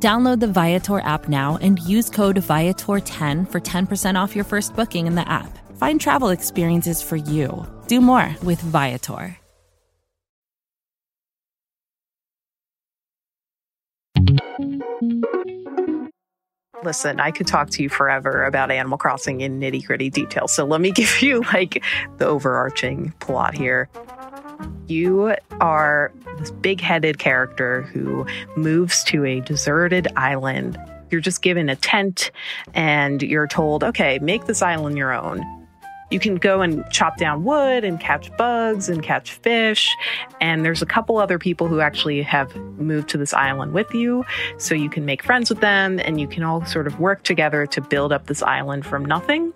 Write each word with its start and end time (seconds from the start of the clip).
Download 0.00 0.38
the 0.38 0.46
Viator 0.46 1.00
app 1.00 1.28
now 1.28 1.58
and 1.60 1.80
use 1.80 2.08
code 2.08 2.36
Viator10 2.36 3.50
for 3.50 3.60
10% 3.60 4.14
off 4.20 4.36
your 4.36 4.44
first 4.44 4.76
booking 4.76 5.08
in 5.08 5.16
the 5.16 5.28
app. 5.28 5.58
Find 5.76 6.00
travel 6.00 6.28
experiences 6.28 7.02
for 7.02 7.16
you. 7.16 7.66
Do 7.88 8.00
more 8.00 8.36
with 8.44 8.60
Viator. 8.60 9.36
Listen, 16.84 17.18
I 17.18 17.32
could 17.32 17.48
talk 17.48 17.70
to 17.70 17.82
you 17.82 17.88
forever 17.88 18.44
about 18.44 18.70
Animal 18.70 18.98
Crossing 18.98 19.40
in 19.40 19.58
nitty 19.58 19.84
gritty 19.84 20.10
detail. 20.10 20.46
So 20.46 20.64
let 20.64 20.80
me 20.80 20.90
give 20.92 21.20
you 21.22 21.42
like 21.52 21.82
the 22.18 22.26
overarching 22.26 23.12
plot 23.18 23.54
here. 23.54 23.88
You 24.86 25.34
are 25.60 26.12
this 26.38 26.50
big 26.50 26.80
headed 26.80 27.18
character 27.18 27.82
who 27.82 28.26
moves 28.56 29.04
to 29.04 29.24
a 29.24 29.40
deserted 29.40 30.08
island. 30.16 30.78
You're 31.10 31.20
just 31.20 31.42
given 31.42 31.68
a 31.68 31.76
tent 31.76 32.30
and 32.74 33.22
you're 33.22 33.46
told, 33.46 33.82
okay, 33.84 34.18
make 34.20 34.46
this 34.46 34.62
island 34.62 34.96
your 34.98 35.12
own. 35.12 35.44
You 36.10 36.18
can 36.18 36.36
go 36.36 36.62
and 36.62 36.88
chop 36.90 37.18
down 37.18 37.44
wood 37.44 37.84
and 37.84 38.00
catch 38.00 38.34
bugs 38.38 38.88
and 38.88 39.02
catch 39.02 39.32
fish. 39.32 39.94
And 40.40 40.64
there's 40.64 40.80
a 40.80 40.86
couple 40.86 41.18
other 41.18 41.38
people 41.38 41.68
who 41.68 41.80
actually 41.80 42.22
have 42.22 42.54
moved 42.56 43.10
to 43.10 43.18
this 43.18 43.34
island 43.34 43.72
with 43.72 43.92
you. 43.94 44.24
So 44.56 44.74
you 44.74 44.88
can 44.88 45.04
make 45.04 45.22
friends 45.22 45.50
with 45.50 45.60
them 45.60 46.00
and 46.00 46.18
you 46.18 46.26
can 46.26 46.42
all 46.42 46.64
sort 46.64 46.86
of 46.86 46.98
work 46.98 47.24
together 47.24 47.66
to 47.66 47.80
build 47.82 48.12
up 48.12 48.26
this 48.26 48.42
island 48.42 48.86
from 48.86 49.04
nothing. 49.04 49.52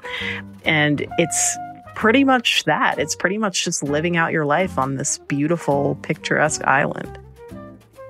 And 0.64 1.06
it's 1.16 1.56
pretty 2.02 2.24
much 2.24 2.64
that. 2.64 2.98
It's 2.98 3.14
pretty 3.14 3.38
much 3.38 3.62
just 3.62 3.80
living 3.80 4.16
out 4.16 4.32
your 4.32 4.44
life 4.44 4.76
on 4.76 4.96
this 4.96 5.18
beautiful, 5.18 5.96
picturesque 6.02 6.64
island. 6.64 7.16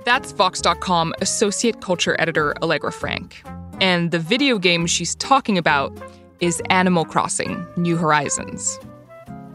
That's 0.07 0.33
Vox.com 0.33 1.13
associate 1.21 1.83
culture 1.83 2.17
editor 2.19 2.55
Allegra 2.63 2.91
Frank. 2.91 3.43
And 3.83 4.11
the 4.11 4.19
video 4.19 4.57
game 4.57 4.87
she's 4.87 5.15
talking 5.17 5.59
about 5.59 5.93
is 6.41 6.63
Animal 6.71 7.05
Crossing 7.05 7.67
New 7.77 7.99
Horizons. 7.99 8.81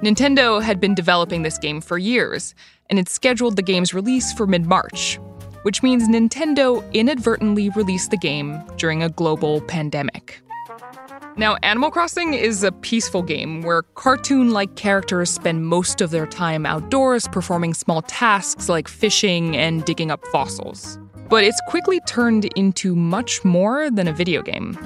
Nintendo 0.04 0.62
had 0.62 0.80
been 0.80 0.94
developing 0.94 1.42
this 1.42 1.58
game 1.58 1.82
for 1.82 1.98
years, 1.98 2.54
and 2.92 3.00
it 3.00 3.10
scheduled 3.10 3.56
the 3.56 3.64
game's 3.64 3.92
release 3.92 4.32
for 4.34 4.46
mid 4.46 4.68
March, 4.68 5.20
which 5.64 5.82
means 5.82 6.08
Nintendo 6.08 6.84
inadvertently 6.94 7.70
released 7.70 8.12
the 8.12 8.18
game 8.18 8.62
during 8.78 9.02
a 9.02 9.10
global 9.10 9.62
pandemic. 9.62 10.44
Now, 11.40 11.56
Animal 11.62 11.92
Crossing 11.92 12.34
is 12.34 12.64
a 12.64 12.72
peaceful 12.72 13.22
game 13.22 13.62
where 13.62 13.84
cartoon 13.84 14.50
like 14.50 14.76
characters 14.76 15.30
spend 15.30 15.68
most 15.68 16.02
of 16.02 16.10
their 16.10 16.26
time 16.26 16.66
outdoors 16.66 17.28
performing 17.28 17.76
small 17.76 18.02
tasks 18.02 18.70
like 18.70 18.88
fishing 18.88 19.56
and 19.56 19.86
digging 19.86 20.10
up 20.10 20.26
fossils. 20.32 20.98
But 21.30 21.44
it's 21.44 21.62
quickly 21.68 22.00
turned 22.08 22.46
into 22.56 22.96
much 22.96 23.46
more 23.46 23.92
than 23.92 24.08
a 24.08 24.14
video 24.14 24.42
game. 24.42 24.80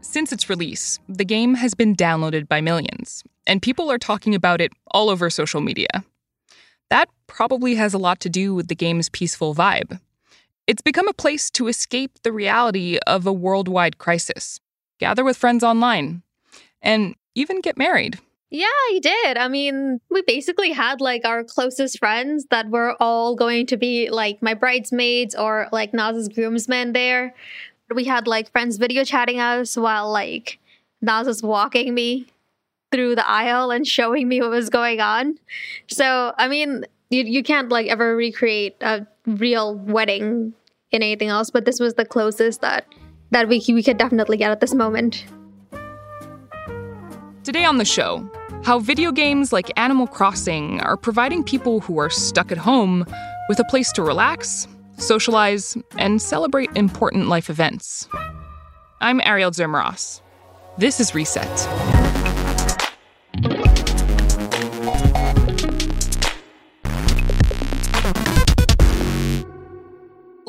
Since 0.00 0.32
its 0.32 0.48
release, 0.48 0.98
the 1.06 1.24
game 1.24 1.56
has 1.56 1.74
been 1.74 1.94
downloaded 1.94 2.48
by 2.48 2.62
millions, 2.62 3.22
and 3.46 3.60
people 3.60 3.92
are 3.92 3.98
talking 3.98 4.34
about 4.34 4.62
it 4.62 4.72
all 4.92 5.10
over 5.10 5.28
social 5.28 5.60
media. 5.60 6.02
That 6.88 7.10
probably 7.26 7.74
has 7.74 7.92
a 7.92 7.98
lot 7.98 8.20
to 8.20 8.30
do 8.30 8.54
with 8.54 8.68
the 8.68 8.74
game's 8.74 9.10
peaceful 9.10 9.54
vibe. 9.54 10.00
It's 10.66 10.80
become 10.80 11.08
a 11.08 11.12
place 11.12 11.50
to 11.50 11.68
escape 11.68 12.22
the 12.22 12.32
reality 12.32 12.98
of 13.06 13.26
a 13.26 13.32
worldwide 13.34 13.98
crisis, 13.98 14.60
gather 14.98 15.24
with 15.24 15.36
friends 15.36 15.64
online, 15.64 16.22
and 16.82 17.14
even 17.34 17.60
get 17.60 17.76
married. 17.76 18.18
Yeah, 18.50 18.66
I 18.66 19.00
did. 19.02 19.36
I 19.36 19.48
mean, 19.48 20.00
we 20.10 20.22
basically 20.22 20.72
had 20.72 21.02
like 21.02 21.26
our 21.26 21.44
closest 21.44 21.98
friends 21.98 22.46
that 22.50 22.70
were 22.70 22.96
all 22.98 23.34
going 23.36 23.66
to 23.66 23.76
be 23.76 24.08
like 24.08 24.40
my 24.42 24.54
bridesmaids 24.54 25.34
or 25.34 25.68
like 25.70 25.92
Naz's 25.92 26.28
groomsmen 26.28 26.94
there 26.94 27.34
we 27.94 28.04
had 28.04 28.26
like 28.26 28.50
friends 28.52 28.76
video 28.76 29.04
chatting 29.04 29.40
us 29.40 29.76
while 29.76 30.10
like 30.10 30.58
Naz 31.00 31.26
was 31.26 31.42
walking 31.42 31.94
me 31.94 32.26
through 32.90 33.14
the 33.14 33.28
aisle 33.28 33.70
and 33.70 33.86
showing 33.86 34.28
me 34.28 34.40
what 34.40 34.50
was 34.50 34.70
going 34.70 35.00
on. 35.00 35.38
So 35.88 36.34
I 36.36 36.48
mean, 36.48 36.84
you 37.10 37.22
you 37.24 37.42
can't 37.42 37.68
like 37.68 37.86
ever 37.88 38.16
recreate 38.16 38.76
a 38.80 39.06
real 39.26 39.74
wedding 39.76 40.54
in 40.90 41.02
anything 41.02 41.28
else, 41.28 41.50
but 41.50 41.64
this 41.64 41.80
was 41.80 41.94
the 41.94 42.04
closest 42.04 42.60
that 42.62 42.86
that 43.30 43.48
we 43.48 43.62
we 43.68 43.82
could 43.82 43.98
definitely 43.98 44.36
get 44.36 44.50
at 44.50 44.60
this 44.60 44.74
moment. 44.74 45.24
Today 47.44 47.64
on 47.64 47.78
the 47.78 47.84
show, 47.84 48.30
how 48.64 48.78
video 48.78 49.12
games 49.12 49.52
like 49.52 49.70
Animal 49.78 50.06
Crossing 50.06 50.80
are 50.80 50.96
providing 50.96 51.42
people 51.42 51.80
who 51.80 51.98
are 51.98 52.10
stuck 52.10 52.52
at 52.52 52.58
home 52.58 53.06
with 53.48 53.58
a 53.58 53.64
place 53.64 53.90
to 53.92 54.02
relax 54.02 54.66
socialize, 55.00 55.76
and 55.96 56.20
celebrate 56.20 56.70
important 56.76 57.28
life 57.28 57.50
events. 57.50 58.08
I'm 59.00 59.20
Ariel 59.24 59.50
Duhaime-Ross. 59.50 60.22
This 60.76 61.00
is 61.00 61.14
Reset. 61.14 61.97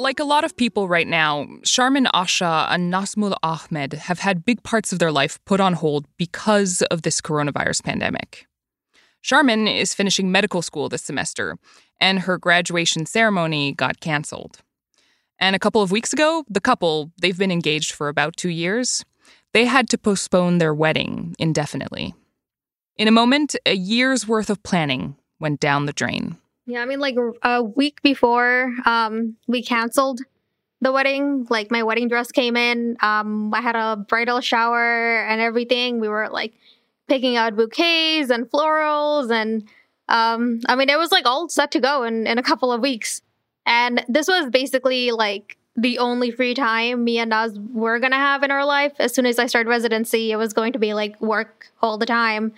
Like 0.09 0.19
a 0.19 0.23
lot 0.23 0.43
of 0.43 0.57
people 0.57 0.87
right 0.87 1.07
now, 1.07 1.45
Sharmin 1.61 2.07
Asha 2.07 2.65
and 2.71 2.91
Nasmul 2.91 3.35
Ahmed 3.43 3.93
have 3.93 4.17
had 4.17 4.43
big 4.43 4.63
parts 4.63 4.91
of 4.91 4.97
their 4.97 5.11
life 5.11 5.37
put 5.45 5.59
on 5.59 5.73
hold 5.73 6.07
because 6.17 6.81
of 6.89 7.03
this 7.03 7.21
coronavirus 7.21 7.83
pandemic. 7.83 8.47
Sharmin 9.23 9.71
is 9.71 9.93
finishing 9.93 10.31
medical 10.31 10.63
school 10.63 10.89
this 10.89 11.03
semester, 11.03 11.59
and 12.01 12.21
her 12.21 12.39
graduation 12.39 13.05
ceremony 13.05 13.71
got 13.71 13.99
canceled. 13.99 14.63
And 15.37 15.55
a 15.55 15.59
couple 15.59 15.83
of 15.83 15.91
weeks 15.91 16.11
ago, 16.11 16.43
the 16.49 16.59
couple, 16.59 17.11
they've 17.21 17.37
been 17.37 17.51
engaged 17.51 17.91
for 17.91 18.07
about 18.07 18.35
two 18.35 18.49
years, 18.49 19.05
they 19.53 19.65
had 19.65 19.89
to 19.89 19.97
postpone 19.99 20.57
their 20.57 20.73
wedding 20.73 21.35
indefinitely. 21.37 22.15
In 22.97 23.07
a 23.07 23.11
moment, 23.11 23.55
a 23.63 23.75
year's 23.75 24.27
worth 24.27 24.49
of 24.49 24.63
planning 24.63 25.17
went 25.39 25.59
down 25.59 25.85
the 25.85 25.93
drain. 25.93 26.37
Yeah, 26.69 26.83
I 26.83 26.85
mean, 26.85 26.99
like 26.99 27.15
a 27.41 27.63
week 27.63 27.99
before 28.03 28.75
um, 28.85 29.35
we 29.47 29.63
canceled 29.63 30.21
the 30.81 30.91
wedding, 30.91 31.47
like 31.49 31.71
my 31.71 31.81
wedding 31.81 32.07
dress 32.07 32.31
came 32.31 32.55
in. 32.55 32.95
Um, 33.01 33.51
I 33.51 33.61
had 33.61 33.75
a 33.75 33.95
bridal 33.97 34.39
shower 34.39 35.25
and 35.25 35.41
everything. 35.41 35.99
We 35.99 36.07
were 36.07 36.29
like 36.29 36.53
picking 37.07 37.37
out 37.37 37.55
bouquets 37.55 38.29
and 38.29 38.45
florals 38.51 39.31
and 39.31 39.67
um, 40.09 40.61
I 40.67 40.75
mean, 40.75 40.89
it 40.89 40.97
was 40.99 41.11
like 41.11 41.25
all 41.25 41.49
set 41.49 41.71
to 41.71 41.79
go 41.79 42.03
in, 42.03 42.27
in 42.27 42.37
a 42.37 42.43
couple 42.43 42.71
of 42.71 42.81
weeks. 42.81 43.23
And 43.65 44.05
this 44.07 44.27
was 44.27 44.49
basically 44.51 45.09
like 45.09 45.57
the 45.75 45.97
only 45.97 46.29
free 46.29 46.53
time 46.53 47.03
me 47.03 47.17
and 47.17 47.31
Naz 47.31 47.57
were 47.73 47.99
going 47.99 48.11
to 48.11 48.17
have 48.17 48.43
in 48.43 48.51
our 48.51 48.65
life. 48.65 48.93
As 48.99 49.13
soon 49.13 49.25
as 49.25 49.39
I 49.39 49.47
started 49.47 49.69
residency, 49.69 50.31
it 50.31 50.35
was 50.35 50.53
going 50.53 50.73
to 50.73 50.79
be 50.79 50.93
like 50.93 51.19
work 51.19 51.71
all 51.81 51.97
the 51.97 52.05
time. 52.05 52.53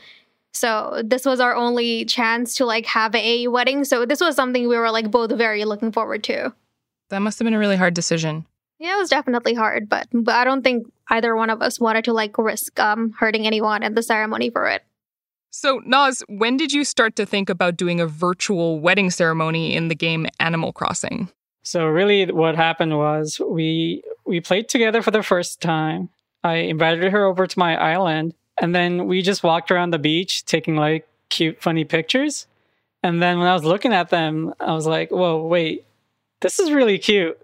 So 0.54 1.02
this 1.04 1.26
was 1.26 1.40
our 1.40 1.56
only 1.56 2.06
chance 2.06 2.56
to 2.56 2.66
like 2.66 2.86
have 2.86 3.16
a 3.16 3.48
wedding. 3.48 3.84
So 3.84 4.06
this 4.06 4.22
was 4.22 4.36
something 4.36 4.68
we 4.68 4.78
were 4.78 4.92
like 4.92 5.10
both 5.10 5.32
very 5.32 5.66
looking 5.66 5.92
forward 5.92 6.24
to. 6.26 6.54
That 7.10 7.20
must 7.20 7.40
have 7.40 7.46
been 7.46 7.54
a 7.54 7.60
really 7.60 7.78
hard 7.78 7.94
decision. 7.94 8.46
Yeah, 8.80 8.96
it 8.96 9.00
was 9.00 9.10
definitely 9.10 9.54
hard, 9.54 9.88
but 9.90 10.08
but 10.12 10.36
I 10.36 10.44
don't 10.44 10.64
think 10.64 10.92
either 11.10 11.36
one 11.36 11.50
of 11.50 11.62
us 11.62 11.80
wanted 11.80 12.06
to 12.06 12.14
like 12.14 12.38
risk 12.38 12.80
um 12.80 13.12
hurting 13.20 13.46
anyone 13.46 13.84
at 13.84 13.96
the 13.96 14.04
ceremony 14.04 14.50
for 14.50 14.68
it. 14.68 14.84
So, 15.54 15.82
Naz, 15.86 16.24
when 16.30 16.56
did 16.56 16.72
you 16.72 16.86
start 16.86 17.18
to 17.18 17.26
think 17.26 17.50
about 17.50 17.76
doing 17.76 18.00
a 18.00 18.08
virtual 18.08 18.80
wedding 18.80 19.12
ceremony 19.12 19.76
in 19.76 19.90
the 19.90 19.96
game 19.96 20.28
Animal 20.40 20.72
Crossing? 20.72 21.30
So, 21.62 21.86
really, 21.88 22.32
what 22.32 22.56
happened 22.56 22.98
was 22.98 23.40
we 23.46 24.02
we 24.26 24.40
played 24.40 24.70
together 24.70 25.02
for 25.02 25.12
the 25.12 25.22
first 25.22 25.62
time. 25.62 26.10
I 26.44 26.56
invited 26.56 27.12
her 27.12 27.26
over 27.26 27.46
to 27.46 27.60
my 27.60 27.76
island, 27.76 28.34
and 28.62 28.74
then 28.74 29.08
we 29.08 29.22
just 29.22 29.44
walked 29.44 29.72
around 29.72 29.92
the 29.92 30.00
beach 30.00 30.46
taking 30.46 30.78
like 30.78 31.06
cute, 31.30 31.62
funny 31.62 31.84
pictures. 31.84 32.48
And 33.04 33.22
then 33.22 33.40
when 33.40 33.48
I 33.48 33.54
was 33.54 33.66
looking 33.66 33.92
at 33.92 34.10
them, 34.10 34.54
I 34.60 34.72
was 34.74 34.88
like, 34.88 35.12
"Whoa, 35.12 35.46
wait, 35.46 35.84
this 36.40 36.60
is 36.60 36.72
really 36.72 36.98
cute. 36.98 37.38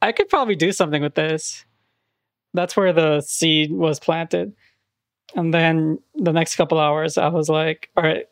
I 0.00 0.12
could 0.12 0.30
probably 0.30 0.56
do 0.56 0.72
something 0.72 1.02
with 1.02 1.14
this." 1.14 1.66
That's 2.54 2.76
where 2.76 2.92
the 2.92 3.20
seed 3.20 3.70
was 3.72 4.00
planted. 4.00 4.54
And 5.34 5.54
then 5.54 6.00
the 6.14 6.32
next 6.32 6.56
couple 6.56 6.78
hours, 6.78 7.16
I 7.18 7.28
was 7.28 7.48
like, 7.48 7.90
all 7.96 8.02
right, 8.02 8.26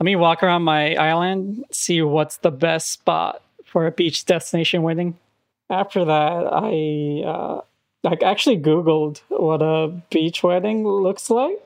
let 0.00 0.04
me 0.04 0.16
walk 0.16 0.42
around 0.42 0.62
my 0.62 0.96
island, 0.96 1.64
see 1.70 2.02
what's 2.02 2.38
the 2.38 2.50
best 2.50 2.90
spot 2.90 3.42
for 3.64 3.86
a 3.86 3.92
beach 3.92 4.24
destination 4.24 4.82
wedding. 4.82 5.16
After 5.70 6.04
that, 6.04 6.46
I 6.52 7.22
uh, 7.24 7.60
like 8.02 8.22
actually 8.22 8.58
Googled 8.58 9.20
what 9.28 9.62
a 9.62 9.88
beach 10.10 10.42
wedding 10.42 10.86
looks 10.86 11.30
like, 11.30 11.62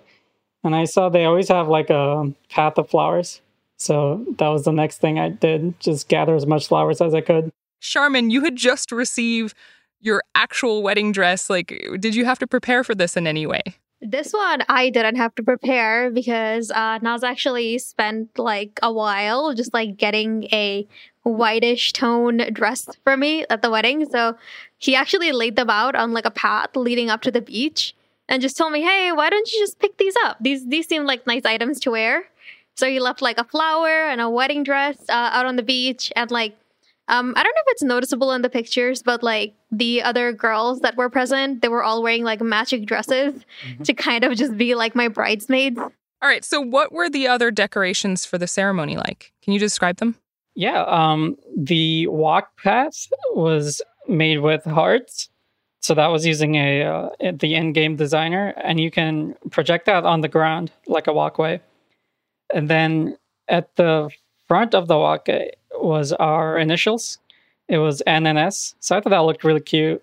and 0.67 0.75
I 0.75 0.85
saw 0.85 1.09
they 1.09 1.25
always 1.25 1.49
have 1.49 1.69
like 1.69 1.91
a 1.91 2.33
path 2.51 2.77
of 2.77 2.91
flowers. 2.91 3.41
So 3.79 4.25
that 4.39 4.49
was 4.49 4.65
the 4.65 4.73
next 4.73 4.99
thing 4.99 5.19
I 5.19 5.29
did, 5.29 5.79
just 5.81 6.09
gather 6.09 6.35
as 6.35 6.47
much 6.47 6.67
flowers 6.67 7.01
as 7.01 7.15
I 7.15 7.21
could. 7.21 7.53
Sharmin, 7.81 8.31
you 8.31 8.43
had 8.43 8.57
just 8.57 8.91
received 8.91 9.55
your 10.01 10.23
actual 10.35 10.83
wedding 10.83 11.13
dress. 11.13 11.49
Like, 11.51 11.69
did 12.01 12.15
you 12.15 12.25
have 12.25 12.39
to 12.41 12.47
prepare 12.47 12.85
for 12.85 12.95
this 12.95 13.17
in 13.17 13.27
any 13.27 13.47
way? 13.47 13.63
This 14.01 14.33
one 14.33 14.63
I 14.69 14.91
didn't 14.91 15.17
have 15.17 15.35
to 15.37 15.43
prepare 15.43 16.11
because 16.11 16.71
uh, 16.71 16.99
Naz 17.01 17.25
actually 17.25 17.79
spent 17.79 18.39
like 18.39 18.79
a 18.83 18.93
while 18.93 19.55
just 19.55 19.73
like 19.73 19.97
getting 19.97 20.45
a 20.53 20.87
whitish 21.23 21.93
tone 21.93 22.39
dress 22.53 22.89
for 23.05 23.17
me 23.17 23.47
at 23.49 23.63
the 23.63 23.71
wedding. 23.71 24.09
So 24.11 24.37
he 24.79 24.95
actually 24.95 25.33
laid 25.33 25.57
them 25.57 25.71
out 25.71 25.95
on 25.95 26.13
like 26.13 26.27
a 26.27 26.31
path 26.31 26.77
leading 26.77 27.09
up 27.09 27.23
to 27.23 27.31
the 27.31 27.41
beach 27.41 27.95
and 28.29 28.43
just 28.43 28.57
told 28.57 28.73
me, 28.73 28.83
"Hey, 28.83 29.13
why 29.13 29.31
don't 29.31 29.51
you 29.53 29.61
just 29.61 29.79
pick 29.79 29.97
these 29.99 30.15
up? 30.25 30.37
These 30.41 30.67
these 30.67 30.87
seem 30.87 31.05
like 31.05 31.27
nice 31.27 31.45
items 31.45 31.81
to 31.81 31.91
wear." 31.91 32.25
So 32.77 32.89
he 32.89 33.01
left 33.01 33.23
like 33.23 33.39
a 33.39 33.45
flower 33.45 34.09
and 34.09 34.21
a 34.21 34.29
wedding 34.29 34.63
dress 34.63 34.99
uh, 35.09 35.31
out 35.33 35.47
on 35.47 35.57
the 35.57 35.63
beach 35.63 36.13
and 36.15 36.31
like 36.31 36.57
um, 37.09 37.35
I 37.37 37.43
don't 37.43 37.55
know 37.55 37.63
if 37.67 37.73
it's 37.73 37.83
noticeable 37.83 38.33
in 38.33 38.43
the 38.43 38.51
pictures, 38.51 39.03
but 39.03 39.23
like 39.23 39.55
the 39.71 40.03
other 40.03 40.33
girls 40.33 40.81
that 40.81 40.97
were 40.97 41.09
present, 41.09 41.63
they 41.63 41.69
were 41.69 41.83
all 41.83 42.03
wearing 42.03 42.25
like 42.25 42.41
matching 42.41 42.85
dresses 42.85 43.45
mm-hmm. 43.65 43.83
to 43.85 43.95
kind 43.95 44.25
of 44.25 44.37
just 44.37 44.57
be 44.57 44.75
like 44.75 44.97
my 44.97 45.09
bridesmaids. 45.09 45.79
All 45.79 46.29
right. 46.29 46.45
So, 46.45 46.61
what 46.61 46.93
were 46.93 47.09
the 47.09 47.29
other 47.29 47.51
decorations 47.51 48.25
for 48.25 48.39
the 48.39 48.49
ceremony 48.49 48.97
like? 48.97 49.33
Can 49.43 49.53
you 49.53 49.61
describe 49.61 49.99
them? 49.99 50.17
Yeah. 50.57 50.83
Um, 50.83 51.37
the 51.57 52.09
walk 52.09 52.57
path 52.63 53.07
was 53.35 53.83
made 54.09 54.39
with 54.39 54.65
hearts. 54.65 55.29
So 55.81 55.95
that 55.95 56.09
was 56.09 56.27
using 56.27 56.57
a 56.57 56.83
uh, 56.83 57.09
the 57.33 57.55
in-game 57.55 57.97
designer, 57.97 58.55
and 58.63 58.81
you 58.81 58.91
can 58.91 59.37
project 59.51 59.87
that 59.87 60.05
on 60.05 60.21
the 60.21 60.29
ground 60.29 60.73
like 60.87 61.07
a 61.07 61.13
walkway. 61.13 61.61
And 62.53 62.69
then 62.69 63.17
at 63.49 63.75
the 63.77 64.11
front 64.49 64.75
of 64.75 64.89
the 64.89 64.97
walkway 64.97 65.53
was 65.73 66.13
our 66.13 66.59
initials. 66.59 67.19
It 67.69 67.79
was 67.79 68.03
NNS. 68.07 68.75
So 68.81 68.97
I 68.97 69.01
thought 69.01 69.11
that 69.11 69.19
looked 69.19 69.45
really 69.45 69.61
cute. 69.61 70.03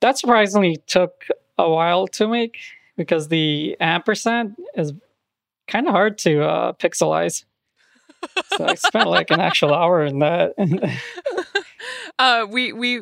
That 0.00 0.18
surprisingly 0.18 0.76
took 0.86 1.26
a 1.58 1.68
while 1.68 2.06
to 2.08 2.28
make 2.28 2.58
because 2.96 3.28
the 3.28 3.76
ampersand 3.80 4.56
is 4.74 4.92
kind 5.66 5.86
of 5.86 5.92
hard 5.92 6.18
to 6.18 6.42
uh, 6.42 6.72
pixelize. 6.72 7.44
So 8.56 8.64
I 8.64 8.74
spent 8.74 9.08
like 9.08 9.30
an 9.30 9.40
actual 9.40 9.74
hour 9.74 10.04
in 10.04 10.18
that. 10.20 10.54
uh, 12.18 12.46
we 12.48 12.72
we 12.72 13.00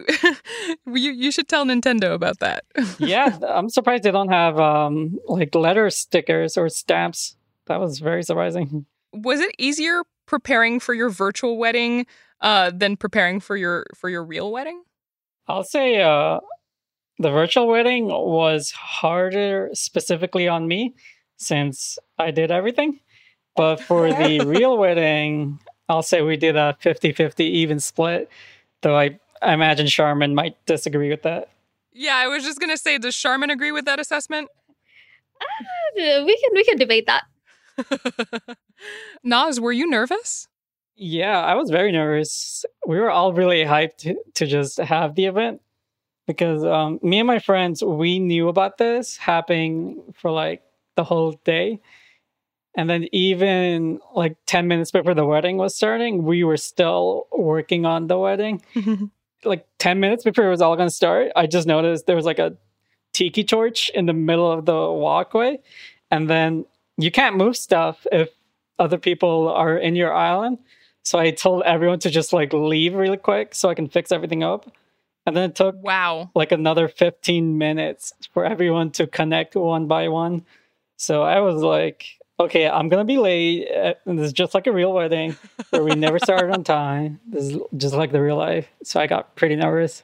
you 0.86 1.12
you 1.12 1.30
should 1.30 1.48
tell 1.48 1.64
Nintendo 1.64 2.14
about 2.14 2.40
that. 2.40 2.64
yeah, 2.98 3.38
I'm 3.48 3.68
surprised 3.68 4.02
they 4.02 4.10
don't 4.10 4.32
have 4.32 4.58
um, 4.58 5.18
like 5.26 5.54
letter 5.54 5.88
stickers 5.90 6.56
or 6.56 6.68
stamps. 6.68 7.36
That 7.66 7.80
was 7.80 7.98
very 7.98 8.22
surprising. 8.22 8.86
Was 9.12 9.40
it 9.40 9.54
easier 9.58 10.02
preparing 10.26 10.80
for 10.80 10.92
your 10.92 11.08
virtual 11.08 11.56
wedding 11.56 12.06
uh, 12.40 12.70
than 12.74 12.96
preparing 12.96 13.40
for 13.40 13.56
your 13.56 13.86
for 13.94 14.10
your 14.10 14.24
real 14.24 14.52
wedding? 14.52 14.82
I'll 15.48 15.64
say 15.64 16.02
uh, 16.02 16.40
the 17.18 17.30
virtual 17.30 17.68
wedding 17.68 18.06
was 18.06 18.72
harder 18.72 19.70
specifically 19.72 20.48
on 20.48 20.68
me 20.68 20.94
since 21.36 21.98
I 22.18 22.30
did 22.30 22.50
everything. 22.50 23.00
But 23.54 23.80
for 23.80 24.10
the 24.10 24.40
real 24.46 24.76
wedding, 24.76 25.60
I'll 25.88 26.02
say 26.02 26.20
we 26.20 26.36
did 26.36 26.56
a 26.56 26.76
50-50 26.82 27.40
even 27.40 27.80
split. 27.80 28.28
Though 28.82 28.98
I, 28.98 29.18
I 29.42 29.54
imagine 29.54 29.86
Sharmin 29.86 30.34
might 30.34 30.64
disagree 30.66 31.10
with 31.10 31.22
that. 31.22 31.50
Yeah, 31.92 32.16
I 32.16 32.28
was 32.28 32.44
just 32.44 32.60
gonna 32.60 32.76
say, 32.76 32.98
does 32.98 33.14
Sharmin 33.14 33.50
agree 33.50 33.72
with 33.72 33.86
that 33.86 33.98
assessment? 33.98 34.48
Uh, 35.40 36.24
we 36.24 36.38
can 36.38 36.50
we 36.54 36.64
can 36.64 36.76
debate 36.76 37.06
that. 37.06 37.24
Naz, 39.24 39.60
were 39.60 39.72
you 39.72 39.88
nervous? 39.88 40.48
Yeah, 40.96 41.40
I 41.40 41.54
was 41.54 41.70
very 41.70 41.92
nervous. 41.92 42.64
We 42.86 42.98
were 42.98 43.10
all 43.10 43.32
really 43.32 43.64
hyped 43.64 43.96
to, 43.98 44.16
to 44.34 44.46
just 44.46 44.78
have 44.78 45.14
the 45.14 45.26
event 45.26 45.60
because 46.26 46.64
um, 46.64 46.98
me 47.02 47.18
and 47.18 47.26
my 47.26 47.38
friends, 47.38 47.84
we 47.84 48.18
knew 48.18 48.48
about 48.48 48.78
this 48.78 49.16
happening 49.16 50.02
for 50.14 50.30
like 50.30 50.62
the 50.96 51.04
whole 51.04 51.32
day. 51.44 51.80
And 52.76 52.90
then 52.90 53.08
even 53.10 54.00
like 54.14 54.36
10 54.46 54.68
minutes 54.68 54.90
before 54.90 55.14
the 55.14 55.24
wedding 55.24 55.56
was 55.56 55.74
starting, 55.74 56.24
we 56.24 56.44
were 56.44 56.58
still 56.58 57.26
working 57.32 57.86
on 57.86 58.06
the 58.06 58.18
wedding. 58.18 58.62
like 59.44 59.66
10 59.78 59.98
minutes 59.98 60.24
before 60.24 60.46
it 60.46 60.50
was 60.50 60.60
all 60.60 60.76
going 60.76 60.88
to 60.88 60.94
start, 60.94 61.32
I 61.34 61.46
just 61.46 61.66
noticed 61.66 62.06
there 62.06 62.16
was 62.16 62.26
like 62.26 62.38
a 62.38 62.54
tiki 63.14 63.44
torch 63.44 63.90
in 63.94 64.04
the 64.04 64.12
middle 64.12 64.52
of 64.52 64.66
the 64.66 64.74
walkway. 64.74 65.58
And 66.10 66.28
then 66.28 66.66
you 66.98 67.10
can't 67.10 67.36
move 67.36 67.56
stuff 67.56 68.06
if 68.12 68.28
other 68.78 68.98
people 68.98 69.48
are 69.48 69.76
in 69.78 69.96
your 69.96 70.12
island. 70.12 70.58
So 71.02 71.18
I 71.18 71.30
told 71.30 71.62
everyone 71.62 72.00
to 72.00 72.10
just 72.10 72.34
like 72.34 72.52
leave 72.52 72.94
really 72.94 73.16
quick 73.16 73.54
so 73.54 73.70
I 73.70 73.74
can 73.74 73.88
fix 73.88 74.12
everything 74.12 74.42
up. 74.42 74.70
And 75.24 75.34
then 75.34 75.50
it 75.50 75.56
took 75.56 75.82
wow 75.82 76.30
like 76.34 76.52
another 76.52 76.88
15 76.88 77.56
minutes 77.56 78.12
for 78.34 78.44
everyone 78.44 78.90
to 78.92 79.06
connect 79.06 79.56
one 79.56 79.86
by 79.86 80.08
one. 80.08 80.44
So 80.96 81.22
I 81.22 81.40
was 81.40 81.62
like, 81.62 82.15
okay, 82.38 82.68
I'm 82.68 82.88
gonna 82.88 83.04
be 83.04 83.18
late. 83.18 83.68
Uh, 83.70 83.94
this 84.06 84.26
is 84.26 84.32
just 84.32 84.54
like 84.54 84.66
a 84.66 84.72
real 84.72 84.92
wedding 84.92 85.36
where 85.70 85.84
we 85.84 85.94
never 85.94 86.18
started 86.18 86.52
on 86.52 86.64
time. 86.64 87.20
This 87.26 87.44
is 87.44 87.58
just 87.76 87.94
like 87.94 88.12
the 88.12 88.20
real 88.20 88.36
life. 88.36 88.68
So 88.82 89.00
I 89.00 89.06
got 89.06 89.36
pretty 89.36 89.56
nervous. 89.56 90.02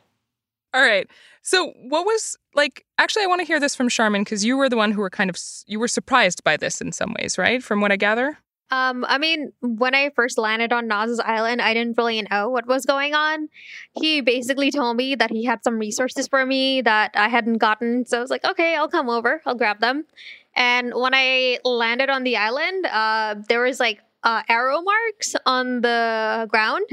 All 0.75 0.83
right. 0.83 1.07
So, 1.43 1.73
what 1.83 2.07
was 2.07 2.37
like? 2.55 2.87
Actually, 2.99 3.25
I 3.25 3.27
want 3.27 3.41
to 3.41 3.47
hear 3.47 3.61
this 3.61 3.75
from 3.75 3.89
Sharmin 3.89 4.21
because 4.21 4.45
you 4.45 4.57
were 4.57 4.69
the 4.69 4.77
one 4.77 4.93
who 4.93 5.01
were 5.01 5.11
kind 5.11 5.29
of 5.29 5.37
you 5.67 5.79
were 5.79 5.89
surprised 5.89 6.45
by 6.45 6.57
this 6.57 6.81
in 6.81 6.93
some 6.93 7.15
ways, 7.19 7.37
right? 7.37 7.63
From 7.63 7.81
what 7.81 7.93
I 7.93 7.97
gather. 7.97 8.39
Um, 8.71 9.05
I 9.07 9.19
mean, 9.19 9.53
when 9.61 9.95
I 9.95 10.11
first 10.17 10.39
landed 10.39 10.73
on 10.73 10.89
Naz's 10.89 11.21
island, 11.21 11.61
I 11.61 11.75
didn't 11.75 11.99
really 11.99 12.23
know 12.23 12.49
what 12.49 12.67
was 12.67 12.87
going 12.87 13.15
on. 13.15 13.51
He 13.93 14.23
basically 14.23 14.71
told 14.71 14.97
me 14.97 15.15
that 15.15 15.31
he 15.31 15.45
had 15.45 15.63
some 15.63 15.79
resources 15.79 16.27
for 16.27 16.47
me 16.47 16.81
that 16.81 17.11
I 17.15 17.29
hadn't 17.29 17.59
gotten. 17.59 18.07
So 18.07 18.17
I 18.17 18.21
was 18.23 18.31
like, 18.31 18.47
okay, 18.47 18.75
I'll 18.75 18.89
come 18.89 19.11
over, 19.11 19.43
I'll 19.45 19.55
grab 19.55 19.81
them. 19.81 20.07
And 20.55 20.93
when 20.95 21.15
I 21.15 21.59
landed 21.65 22.11
on 22.11 22.25
the 22.25 22.37
island, 22.37 22.87
uh, 22.87 23.37
there 23.49 23.63
was 23.63 23.81
like 23.81 24.01
uh, 24.23 24.43
arrow 24.49 24.83
marks 24.83 25.35
on 25.47 25.81
the 25.81 26.47
ground 26.51 26.87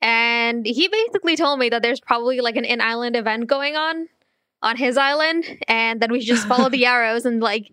and 0.00 0.64
he 0.64 0.88
basically 0.88 1.36
told 1.36 1.58
me 1.58 1.68
that 1.70 1.82
there's 1.82 2.00
probably 2.00 2.40
like 2.40 2.56
an 2.56 2.64
in 2.64 2.80
island 2.80 3.16
event 3.16 3.46
going 3.46 3.76
on 3.76 4.08
on 4.62 4.76
his 4.76 4.96
island, 4.96 5.44
and 5.68 6.00
then 6.00 6.10
we 6.10 6.20
should 6.20 6.34
just 6.36 6.46
follow 6.46 6.68
the 6.68 6.86
arrows 6.94 7.24
and 7.24 7.40
like 7.40 7.72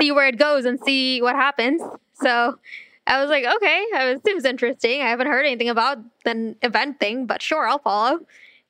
see 0.00 0.12
where 0.12 0.26
it 0.26 0.38
goes 0.38 0.64
and 0.64 0.78
see 0.80 1.20
what 1.22 1.36
happens. 1.36 1.80
So 2.14 2.58
I 3.06 3.20
was 3.20 3.30
like, 3.30 3.44
okay, 3.44 3.84
it 3.90 4.24
seems 4.24 4.44
interesting. 4.44 5.00
I 5.00 5.08
haven't 5.08 5.26
heard 5.26 5.46
anything 5.46 5.68
about 5.68 5.98
an 6.24 6.56
event 6.62 7.00
thing, 7.00 7.26
but 7.26 7.42
sure, 7.42 7.66
I'll 7.66 7.78
follow. 7.78 8.20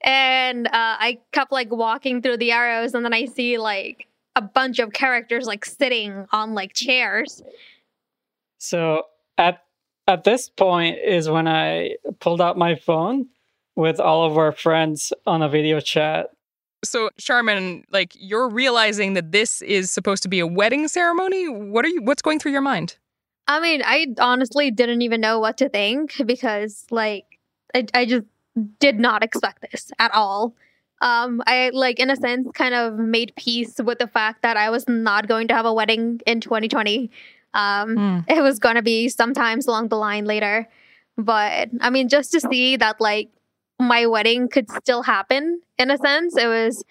And 0.03 0.67
uh, 0.67 0.71
I 0.73 1.21
kept 1.33 1.53
like 1.53 1.71
walking 1.71 2.21
through 2.21 2.39
the 2.39 2.53
arrows, 2.53 2.95
and 2.95 3.05
then 3.05 3.15
I 3.15 3.27
see 3.27 3.59
like 3.59 4.07
a 4.37 4.43
bunch 4.43 4.79
of 4.79 4.93
characters 4.93 5.47
like 5.47 5.65
sitting 5.65 6.27
on 6.33 6.55
like 6.55 6.73
chairs. 6.75 7.43
So 8.59 9.05
at 9.39 9.63
at 10.07 10.25
this 10.25 10.49
point 10.49 10.99
is 10.99 11.29
when 11.29 11.49
I 11.49 11.97
pulled 12.21 12.41
out 12.41 12.59
my 12.59 12.75
phone 12.75 13.29
with 13.77 14.01
all 14.01 14.25
of 14.25 14.37
our 14.37 14.53
friends 14.53 15.13
on 15.27 15.43
a 15.43 15.49
video 15.49 15.81
chat. 15.81 16.31
So, 16.85 17.11
Sharmin, 17.19 17.85
like 17.91 18.13
you're 18.15 18.49
realizing 18.49 19.15
that 19.15 19.33
this 19.33 19.63
is 19.63 19.91
supposed 19.91 20.23
to 20.25 20.29
be 20.29 20.41
a 20.41 20.47
wedding 20.47 20.87
ceremony. 20.89 21.49
What 21.49 21.85
are 21.85 21.89
you? 21.89 22.03
What's 22.03 22.23
going 22.23 22.39
through 22.39 22.53
your 22.53 22.61
mind? 22.61 22.99
I 23.49 23.61
mean, 23.61 23.83
I 23.85 24.07
honestly 24.19 24.71
didn't 24.71 25.03
even 25.03 25.21
know 25.21 25.39
what 25.39 25.59
to 25.59 25.69
think 25.69 26.15
because, 26.27 26.87
like, 26.91 27.25
I, 27.75 27.87
I 27.95 28.05
just 28.07 28.27
did 28.79 28.99
not 28.99 29.23
expect 29.23 29.65
this 29.71 29.91
at 29.99 30.15
all. 30.15 30.55
Um, 31.01 31.43
I 31.47 31.71
like, 31.73 31.99
in 31.99 32.11
a 32.11 32.17
sense, 32.17 32.49
kind 32.55 32.75
of 32.75 32.99
made 32.99 33.35
peace 33.37 33.77
with 33.83 33.99
the 33.99 34.07
fact 34.07 34.43
that 34.43 34.57
I 34.57 34.71
was 34.71 34.89
not 34.89 35.29
going 35.29 35.49
to 35.49 35.55
have 35.55 35.67
a 35.67 35.73
wedding 35.73 36.21
in 36.27 36.41
2020. 36.41 37.11
Um, 37.53 37.97
mm. 37.97 38.25
It 38.29 38.43
was 38.43 38.59
going 38.59 38.77
to 38.77 38.83
be 38.83 39.09
sometimes 39.09 39.67
along 39.67 39.89
the 39.89 39.97
line 39.97 40.25
later. 40.25 40.69
But 41.17 41.69
I 41.81 41.91
mean, 41.91 42.09
just 42.09 42.33
to 42.33 42.41
see 42.41 42.77
that 42.77 43.01
like 43.01 43.29
my 43.79 44.07
wedding 44.07 44.49
could 44.49 44.71
still 44.71 45.03
happen 45.03 45.61
in 45.79 45.91
a 45.91 45.99
sense, 45.99 46.37
it 46.37 46.47
was 46.47 46.85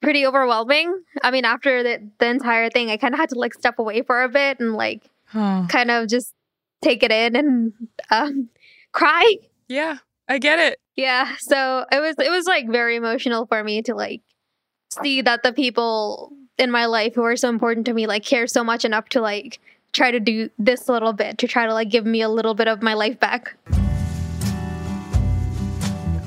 pretty 0.00 0.26
overwhelming. 0.26 1.02
I 1.22 1.30
mean, 1.30 1.44
after 1.44 1.82
the, 1.82 2.10
the 2.18 2.26
entire 2.26 2.68
thing, 2.68 2.90
I 2.90 2.96
kind 2.96 3.14
of 3.14 3.20
had 3.20 3.30
to 3.30 3.38
like 3.38 3.54
step 3.54 3.78
away 3.78 4.02
for 4.02 4.22
a 4.22 4.28
bit 4.28 4.60
and 4.60 4.74
like 4.74 5.08
kind 5.68 5.90
of 5.90 6.08
just 6.08 6.34
take 6.82 7.02
it 7.02 7.12
in 7.12 7.36
and 7.36 7.72
um, 8.10 8.48
cry. 8.92 9.36
Yeah, 9.68 9.98
I 10.32 10.38
get 10.38 10.58
it. 10.58 10.80
Yeah, 10.96 11.36
so 11.40 11.84
it 11.92 12.00
was 12.00 12.14
it 12.18 12.30
was 12.30 12.46
like 12.46 12.66
very 12.66 12.96
emotional 12.96 13.44
for 13.44 13.62
me 13.62 13.82
to 13.82 13.94
like 13.94 14.22
see 15.02 15.20
that 15.20 15.42
the 15.42 15.52
people 15.52 16.32
in 16.56 16.70
my 16.70 16.86
life 16.86 17.14
who 17.14 17.22
are 17.22 17.36
so 17.36 17.50
important 17.50 17.84
to 17.84 17.92
me 17.92 18.06
like 18.06 18.24
care 18.24 18.46
so 18.46 18.64
much 18.64 18.86
enough 18.86 19.10
to 19.10 19.20
like 19.20 19.60
try 19.92 20.10
to 20.10 20.18
do 20.18 20.48
this 20.58 20.88
little 20.88 21.12
bit 21.12 21.36
to 21.36 21.46
try 21.46 21.66
to 21.66 21.74
like 21.74 21.90
give 21.90 22.06
me 22.06 22.22
a 22.22 22.30
little 22.30 22.54
bit 22.54 22.66
of 22.66 22.80
my 22.80 22.94
life 22.94 23.20
back. 23.20 23.54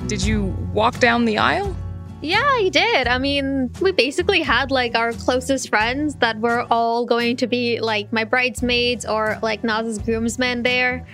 Did 0.05 0.23
you 0.23 0.55
walk 0.71 0.99
down 0.99 1.25
the 1.25 1.39
aisle? 1.39 1.75
Yeah, 2.21 2.43
I 2.43 2.69
did. 2.69 3.07
I 3.07 3.17
mean, 3.17 3.71
we 3.81 3.91
basically 3.91 4.41
had 4.41 4.69
like 4.69 4.93
our 4.93 5.13
closest 5.13 5.69
friends 5.69 6.13
that 6.17 6.39
were 6.39 6.67
all 6.69 7.07
going 7.07 7.37
to 7.37 7.47
be 7.47 7.79
like 7.79 8.13
my 8.13 8.23
bridesmaids 8.23 9.03
or 9.03 9.39
like 9.41 9.63
Naz's 9.63 9.97
groomsmen 9.97 10.61
there. 10.61 11.07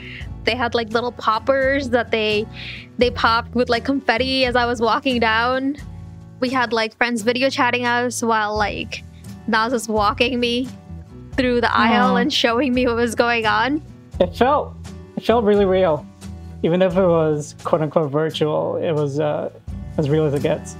They 0.43 0.55
had 0.55 0.74
like 0.74 0.89
little 0.89 1.12
poppers 1.12 1.89
that 1.89 2.12
they 2.12 2.45
they 2.98 3.12
popped 3.12 3.55
with 3.55 3.69
like 3.69 3.86
confetti 3.86 4.45
as 4.45 4.55
I 4.55 4.65
was 4.65 4.81
walking 4.81 5.19
down. 5.19 5.77
We 6.39 6.50
had 6.50 6.74
like 6.74 6.95
friends 6.98 7.21
video 7.21 7.50
chatting 7.50 7.86
us 7.86 8.24
while 8.24 8.55
like 8.55 9.03
Naz 9.48 9.71
was 9.71 9.88
walking 9.88 10.39
me 10.39 10.67
through 11.33 11.62
the 11.62 11.75
aisle 11.75 12.17
and 12.17 12.31
showing 12.31 12.74
me 12.74 12.86
what 12.86 12.95
was 12.95 13.15
going 13.15 13.45
on. 13.45 13.81
It 14.19 14.36
felt 14.36 14.75
it 15.17 15.24
felt 15.24 15.45
really 15.45 15.65
real, 15.65 16.05
even 16.63 16.81
if 16.81 16.95
it 16.95 17.07
was 17.07 17.55
quote 17.63 17.81
unquote 17.81 18.12
virtual. 18.12 18.77
It 18.77 18.91
was 18.91 19.19
uh, 19.19 19.51
as 19.98 20.10
real 20.10 20.25
as 20.25 20.33
it 20.33 20.43
gets. 20.43 20.75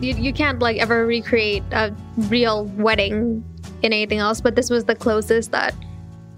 You, 0.00 0.14
you 0.14 0.32
can't 0.32 0.60
like 0.60 0.78
ever 0.78 1.06
recreate 1.06 1.64
a 1.72 1.94
real 2.16 2.64
wedding 2.76 3.44
in 3.82 3.92
anything 3.92 4.18
else, 4.18 4.40
but 4.40 4.54
this 4.54 4.70
was 4.70 4.84
the 4.84 4.94
closest 4.94 5.50
that 5.52 5.74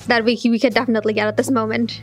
that 0.07 0.25
we 0.25 0.40
we 0.45 0.59
could 0.59 0.75
definitely 0.75 1.12
get 1.12 1.26
at 1.26 1.37
this 1.37 1.50
moment. 1.50 2.02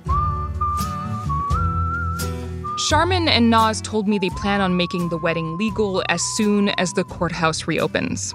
Sharmin 2.77 3.27
and 3.27 3.49
Naz 3.49 3.81
told 3.81 4.07
me 4.07 4.19
they 4.19 4.29
plan 4.29 4.61
on 4.61 4.77
making 4.77 5.09
the 5.09 5.17
wedding 5.17 5.57
legal 5.57 6.03
as 6.09 6.21
soon 6.35 6.69
as 6.69 6.93
the 6.93 7.03
courthouse 7.03 7.67
reopens. 7.67 8.33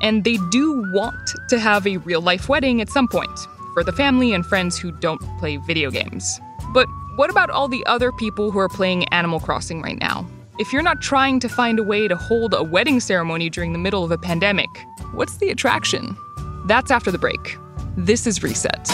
And 0.00 0.24
they 0.24 0.38
do 0.50 0.82
want 0.92 1.30
to 1.50 1.60
have 1.60 1.86
a 1.86 1.98
real 1.98 2.20
life 2.20 2.48
wedding 2.48 2.80
at 2.80 2.88
some 2.88 3.06
point 3.06 3.38
for 3.74 3.84
the 3.84 3.92
family 3.92 4.32
and 4.32 4.44
friends 4.44 4.78
who 4.78 4.92
don't 4.92 5.20
play 5.38 5.58
video 5.58 5.90
games. 5.90 6.40
But 6.72 6.88
what 7.16 7.30
about 7.30 7.50
all 7.50 7.68
the 7.68 7.84
other 7.86 8.10
people 8.12 8.50
who 8.50 8.58
are 8.58 8.68
playing 8.68 9.04
Animal 9.08 9.38
Crossing 9.40 9.82
right 9.82 10.00
now? 10.00 10.26
If 10.58 10.72
you're 10.72 10.82
not 10.82 11.00
trying 11.00 11.38
to 11.40 11.48
find 11.48 11.78
a 11.78 11.82
way 11.82 12.08
to 12.08 12.16
hold 12.16 12.54
a 12.54 12.62
wedding 12.62 12.98
ceremony 12.98 13.50
during 13.50 13.72
the 13.72 13.78
middle 13.78 14.02
of 14.04 14.10
a 14.10 14.18
pandemic, 14.18 14.70
what's 15.12 15.36
the 15.36 15.50
attraction? 15.50 16.16
That's 16.66 16.90
after 16.90 17.10
the 17.10 17.18
break. 17.18 17.56
This 17.96 18.26
is 18.26 18.42
Reset. 18.42 18.88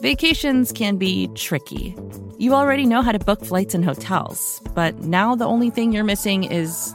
Vacations 0.00 0.72
can 0.72 0.96
be 0.96 1.28
tricky. 1.34 1.94
You 2.38 2.54
already 2.54 2.86
know 2.86 3.02
how 3.02 3.12
to 3.12 3.18
book 3.18 3.44
flights 3.44 3.74
and 3.74 3.84
hotels, 3.84 4.62
but 4.74 4.98
now 5.00 5.34
the 5.34 5.44
only 5.44 5.70
thing 5.70 5.92
you're 5.92 6.04
missing 6.04 6.44
is, 6.44 6.94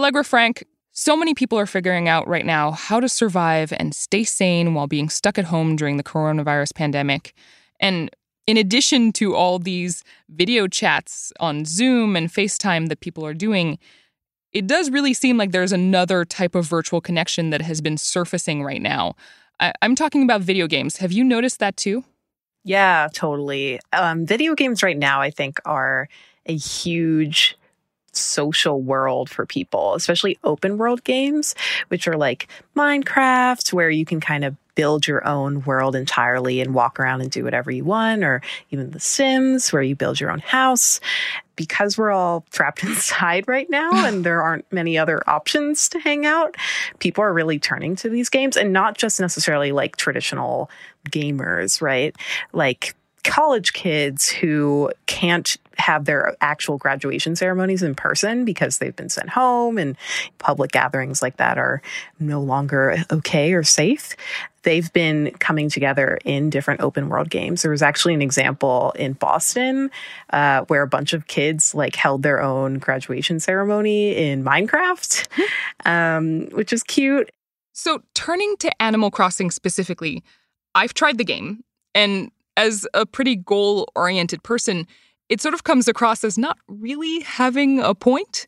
Allegra 0.00 0.24
Frank, 0.24 0.64
so 0.92 1.14
many 1.14 1.34
people 1.34 1.58
are 1.58 1.66
figuring 1.66 2.08
out 2.08 2.26
right 2.26 2.46
now 2.46 2.70
how 2.70 3.00
to 3.00 3.06
survive 3.06 3.70
and 3.76 3.94
stay 3.94 4.24
sane 4.24 4.72
while 4.72 4.86
being 4.86 5.10
stuck 5.10 5.38
at 5.38 5.44
home 5.44 5.76
during 5.76 5.98
the 5.98 6.02
coronavirus 6.02 6.74
pandemic. 6.74 7.34
And 7.80 8.08
in 8.46 8.56
addition 8.56 9.12
to 9.12 9.34
all 9.34 9.58
these 9.58 10.02
video 10.30 10.66
chats 10.68 11.34
on 11.38 11.66
Zoom 11.66 12.16
and 12.16 12.30
FaceTime 12.32 12.88
that 12.88 13.00
people 13.00 13.26
are 13.26 13.34
doing, 13.34 13.78
it 14.52 14.66
does 14.66 14.90
really 14.90 15.12
seem 15.12 15.36
like 15.36 15.52
there's 15.52 15.70
another 15.70 16.24
type 16.24 16.54
of 16.54 16.64
virtual 16.64 17.02
connection 17.02 17.50
that 17.50 17.60
has 17.60 17.82
been 17.82 17.98
surfacing 17.98 18.62
right 18.62 18.80
now. 18.80 19.16
I- 19.60 19.74
am 19.82 19.94
talking 19.94 20.22
about 20.22 20.40
video 20.40 20.66
games. 20.66 20.96
Have 20.96 21.12
you 21.12 21.24
noticed 21.24 21.58
that 21.58 21.76
too? 21.76 22.04
Yeah, 22.64 23.08
totally. 23.12 23.78
Um, 23.92 24.24
video 24.24 24.54
games 24.54 24.82
right 24.82 24.96
now, 24.96 25.20
I 25.20 25.30
think, 25.30 25.60
are 25.66 26.08
a 26.46 26.56
huge 26.56 27.58
social 28.12 28.80
world 28.80 29.30
for 29.30 29.46
people, 29.46 29.94
especially 29.94 30.38
open 30.44 30.78
world 30.78 31.04
games, 31.04 31.54
which 31.88 32.08
are 32.08 32.16
like 32.16 32.48
Minecraft, 32.76 33.72
where 33.72 33.90
you 33.90 34.04
can 34.04 34.20
kind 34.20 34.44
of 34.44 34.56
build 34.74 35.06
your 35.06 35.26
own 35.26 35.62
world 35.64 35.94
entirely 35.94 36.60
and 36.60 36.72
walk 36.74 36.98
around 36.98 37.20
and 37.20 37.30
do 37.30 37.44
whatever 37.44 37.70
you 37.70 37.84
want, 37.84 38.24
or 38.24 38.40
even 38.70 38.92
The 38.92 39.00
Sims, 39.00 39.72
where 39.72 39.82
you 39.82 39.94
build 39.94 40.18
your 40.18 40.30
own 40.30 40.38
house. 40.38 41.00
Because 41.54 41.98
we're 41.98 42.10
all 42.10 42.46
trapped 42.50 42.82
inside 42.82 43.46
right 43.46 43.68
now 43.68 44.06
and 44.06 44.24
there 44.24 44.42
aren't 44.42 44.72
many 44.72 44.96
other 44.96 45.22
options 45.28 45.88
to 45.90 45.98
hang 45.98 46.24
out, 46.24 46.56
people 46.98 47.22
are 47.22 47.32
really 47.32 47.58
turning 47.58 47.94
to 47.96 48.08
these 48.08 48.30
games 48.30 48.56
and 48.56 48.72
not 48.72 48.96
just 48.96 49.20
necessarily 49.20 49.70
like 49.72 49.96
traditional 49.96 50.70
gamers, 51.10 51.82
right? 51.82 52.16
Like 52.52 52.94
college 53.24 53.72
kids 53.72 54.28
who 54.28 54.90
can't 55.06 55.56
have 55.80 56.04
their 56.04 56.36
actual 56.40 56.78
graduation 56.78 57.34
ceremonies 57.36 57.82
in 57.82 57.94
person 57.94 58.44
because 58.44 58.78
they've 58.78 58.96
been 58.96 59.08
sent 59.08 59.30
home 59.30 59.78
and 59.78 59.96
public 60.38 60.72
gatherings 60.72 61.22
like 61.22 61.36
that 61.38 61.58
are 61.58 61.82
no 62.18 62.40
longer 62.40 62.96
okay 63.10 63.52
or 63.52 63.62
safe. 63.62 64.14
They've 64.62 64.92
been 64.92 65.30
coming 65.38 65.70
together 65.70 66.18
in 66.24 66.50
different 66.50 66.82
open 66.82 67.08
world 67.08 67.30
games. 67.30 67.62
There 67.62 67.70
was 67.70 67.82
actually 67.82 68.14
an 68.14 68.22
example 68.22 68.92
in 68.92 69.14
Boston 69.14 69.90
uh, 70.32 70.62
where 70.68 70.82
a 70.82 70.88
bunch 70.88 71.12
of 71.12 71.26
kids 71.26 71.74
like 71.74 71.96
held 71.96 72.22
their 72.22 72.42
own 72.42 72.78
graduation 72.78 73.40
ceremony 73.40 74.16
in 74.16 74.44
Minecraft, 74.44 75.26
um, 75.86 76.48
which 76.50 76.72
is 76.72 76.82
cute. 76.82 77.30
So, 77.72 78.02
turning 78.14 78.56
to 78.58 78.82
Animal 78.82 79.10
Crossing 79.10 79.50
specifically, 79.50 80.22
I've 80.74 80.92
tried 80.92 81.16
the 81.16 81.24
game, 81.24 81.64
and 81.94 82.30
as 82.56 82.86
a 82.92 83.06
pretty 83.06 83.36
goal 83.36 83.90
oriented 83.96 84.42
person, 84.42 84.86
it 85.30 85.40
sort 85.40 85.54
of 85.54 85.64
comes 85.64 85.88
across 85.88 86.24
as 86.24 86.36
not 86.36 86.58
really 86.66 87.20
having 87.20 87.78
a 87.80 87.94
point. 87.94 88.46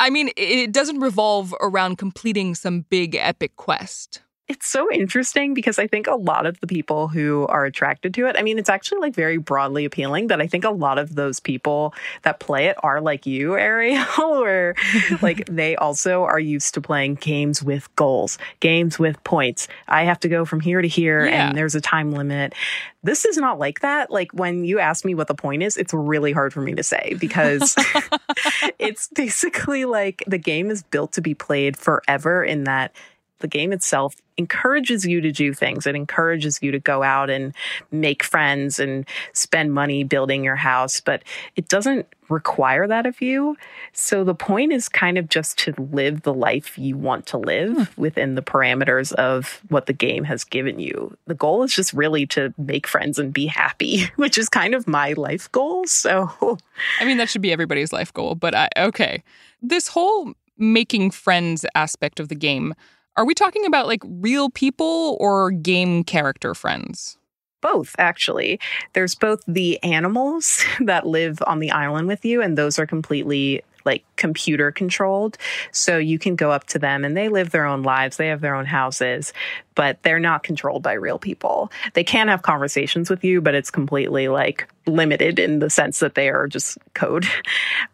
I 0.00 0.10
mean, 0.10 0.30
it 0.36 0.72
doesn't 0.72 1.00
revolve 1.00 1.54
around 1.60 1.96
completing 1.96 2.54
some 2.54 2.82
big 2.90 3.14
epic 3.14 3.56
quest. 3.56 4.20
It's 4.46 4.66
so 4.66 4.92
interesting 4.92 5.54
because 5.54 5.78
I 5.78 5.86
think 5.86 6.06
a 6.06 6.16
lot 6.16 6.44
of 6.44 6.60
the 6.60 6.66
people 6.66 7.08
who 7.08 7.46
are 7.46 7.64
attracted 7.64 8.12
to 8.14 8.26
it, 8.26 8.36
I 8.38 8.42
mean, 8.42 8.58
it's 8.58 8.68
actually 8.68 8.98
like 8.98 9.14
very 9.14 9.38
broadly 9.38 9.86
appealing, 9.86 10.26
but 10.26 10.42
I 10.42 10.46
think 10.46 10.64
a 10.64 10.70
lot 10.70 10.98
of 10.98 11.14
those 11.14 11.40
people 11.40 11.94
that 12.22 12.40
play 12.40 12.66
it 12.66 12.76
are 12.82 13.00
like 13.00 13.24
you, 13.24 13.56
Ariel, 13.56 14.04
where 14.18 14.74
like 15.22 15.46
they 15.50 15.76
also 15.76 16.24
are 16.24 16.38
used 16.38 16.74
to 16.74 16.82
playing 16.82 17.14
games 17.14 17.62
with 17.62 17.88
goals, 17.96 18.36
games 18.60 18.98
with 18.98 19.22
points. 19.24 19.66
I 19.88 20.02
have 20.04 20.20
to 20.20 20.28
go 20.28 20.44
from 20.44 20.60
here 20.60 20.82
to 20.82 20.88
here 20.88 21.24
Yeah. 21.24 21.48
and 21.48 21.56
there's 21.56 21.74
a 21.74 21.80
time 21.80 22.12
limit. 22.12 22.52
This 23.02 23.24
is 23.24 23.38
not 23.38 23.58
like 23.58 23.80
that. 23.80 24.10
Like 24.10 24.30
when 24.32 24.64
you 24.64 24.78
ask 24.78 25.06
me 25.06 25.14
what 25.14 25.28
the 25.28 25.34
point 25.34 25.62
is, 25.62 25.78
it's 25.78 25.94
really 25.94 26.32
hard 26.32 26.52
for 26.52 26.60
me 26.60 26.74
to 26.74 26.82
say 26.82 27.16
because 27.18 27.74
it's 28.78 29.08
basically 29.08 29.86
like 29.86 30.22
the 30.26 30.38
game 30.38 30.70
is 30.70 30.82
built 30.82 31.12
to 31.12 31.22
be 31.22 31.32
played 31.34 31.78
forever 31.78 32.44
in 32.44 32.64
that 32.64 32.94
the 33.40 33.48
game 33.48 33.72
itself 33.72 34.14
encourages 34.36 35.06
you 35.06 35.20
to 35.20 35.32
do 35.32 35.54
things. 35.54 35.86
It 35.86 35.94
encourages 35.94 36.58
you 36.62 36.70
to 36.72 36.78
go 36.78 37.02
out 37.02 37.30
and 37.30 37.54
make 37.90 38.22
friends 38.22 38.78
and 38.78 39.06
spend 39.32 39.72
money 39.72 40.04
building 40.04 40.44
your 40.44 40.56
house, 40.56 41.00
but 41.00 41.22
it 41.56 41.68
doesn't 41.68 42.06
require 42.28 42.86
that 42.86 43.06
of 43.06 43.20
you. 43.20 43.56
So 43.92 44.24
the 44.24 44.34
point 44.34 44.72
is 44.72 44.88
kind 44.88 45.18
of 45.18 45.28
just 45.28 45.58
to 45.60 45.74
live 45.92 46.22
the 46.22 46.34
life 46.34 46.78
you 46.78 46.96
want 46.96 47.26
to 47.26 47.38
live 47.38 47.72
hmm. 47.74 48.00
within 48.00 48.34
the 48.34 48.42
parameters 48.42 49.12
of 49.12 49.60
what 49.68 49.86
the 49.86 49.92
game 49.92 50.24
has 50.24 50.44
given 50.44 50.78
you. 50.78 51.16
The 51.26 51.34
goal 51.34 51.62
is 51.62 51.74
just 51.74 51.92
really 51.92 52.26
to 52.28 52.52
make 52.58 52.86
friends 52.86 53.18
and 53.18 53.32
be 53.32 53.46
happy, 53.46 54.06
which 54.16 54.38
is 54.38 54.48
kind 54.48 54.74
of 54.74 54.88
my 54.88 55.12
life 55.12 55.50
goal. 55.52 55.86
So 55.86 56.58
I 57.00 57.04
mean 57.04 57.18
that 57.18 57.28
should 57.28 57.42
be 57.42 57.52
everybody's 57.52 57.92
life 57.92 58.12
goal, 58.12 58.34
but 58.34 58.54
I 58.54 58.68
okay. 58.76 59.22
This 59.62 59.88
whole 59.88 60.34
making 60.58 61.10
friends 61.10 61.64
aspect 61.74 62.20
of 62.20 62.28
the 62.28 62.34
game, 62.34 62.74
are 63.16 63.24
we 63.24 63.34
talking 63.34 63.64
about 63.66 63.86
like 63.86 64.02
real 64.04 64.50
people 64.50 65.16
or 65.20 65.50
game 65.50 66.04
character 66.04 66.54
friends? 66.54 67.16
both 67.64 67.96
actually 67.98 68.60
there's 68.92 69.14
both 69.14 69.42
the 69.48 69.82
animals 69.82 70.62
that 70.80 71.06
live 71.06 71.38
on 71.46 71.60
the 71.60 71.70
island 71.70 72.06
with 72.06 72.22
you 72.22 72.42
and 72.42 72.58
those 72.58 72.78
are 72.78 72.86
completely 72.86 73.62
like 73.86 74.04
computer 74.24 74.72
controlled 74.72 75.36
so 75.70 75.98
you 75.98 76.18
can 76.18 76.34
go 76.34 76.50
up 76.50 76.64
to 76.64 76.78
them 76.78 77.04
and 77.04 77.14
they 77.14 77.28
live 77.28 77.50
their 77.50 77.66
own 77.66 77.82
lives 77.82 78.16
they 78.16 78.28
have 78.28 78.40
their 78.40 78.54
own 78.54 78.64
houses 78.64 79.34
but 79.74 80.02
they're 80.02 80.18
not 80.18 80.42
controlled 80.42 80.82
by 80.82 80.94
real 80.94 81.18
people 81.18 81.70
they 81.92 82.02
can 82.02 82.28
have 82.28 82.40
conversations 82.40 83.10
with 83.10 83.22
you 83.22 83.42
but 83.42 83.54
it's 83.54 83.70
completely 83.70 84.28
like 84.28 84.66
limited 84.86 85.38
in 85.38 85.58
the 85.58 85.70
sense 85.70 86.00
that 86.00 86.14
they 86.14 86.28
are 86.28 86.46
just 86.46 86.78
code. 86.94 87.26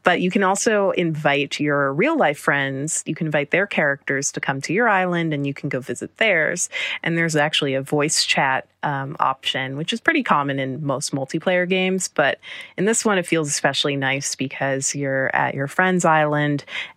But 0.02 0.22
you 0.22 0.30
can 0.30 0.42
also 0.42 0.90
invite 0.92 1.60
your 1.60 1.92
real 1.92 2.16
life 2.16 2.38
friends. 2.38 3.02
You 3.06 3.14
can 3.14 3.26
invite 3.26 3.50
their 3.50 3.66
characters 3.66 4.32
to 4.32 4.40
come 4.40 4.60
to 4.62 4.72
your 4.72 4.88
island 4.88 5.34
and 5.34 5.46
you 5.46 5.52
can 5.52 5.68
go 5.68 5.78
visit 5.78 6.16
theirs. 6.16 6.70
And 7.02 7.18
there's 7.18 7.36
actually 7.36 7.74
a 7.74 7.82
voice 7.82 8.24
chat 8.24 8.66
um, 8.82 9.14
option, 9.20 9.76
which 9.76 9.92
is 9.92 10.00
pretty 10.00 10.22
common 10.22 10.58
in 10.58 10.84
most 10.84 11.12
multiplayer 11.12 11.68
games. 11.68 12.08
But 12.08 12.40
in 12.78 12.86
this 12.86 13.04
one, 13.04 13.18
it 13.18 13.26
feels 13.26 13.48
especially 13.48 13.94
nice 13.94 14.34
because 14.34 14.94
you're 14.94 15.34
at 15.36 15.54
your 15.54 15.66
friend's 15.66 16.06
island 16.06 16.19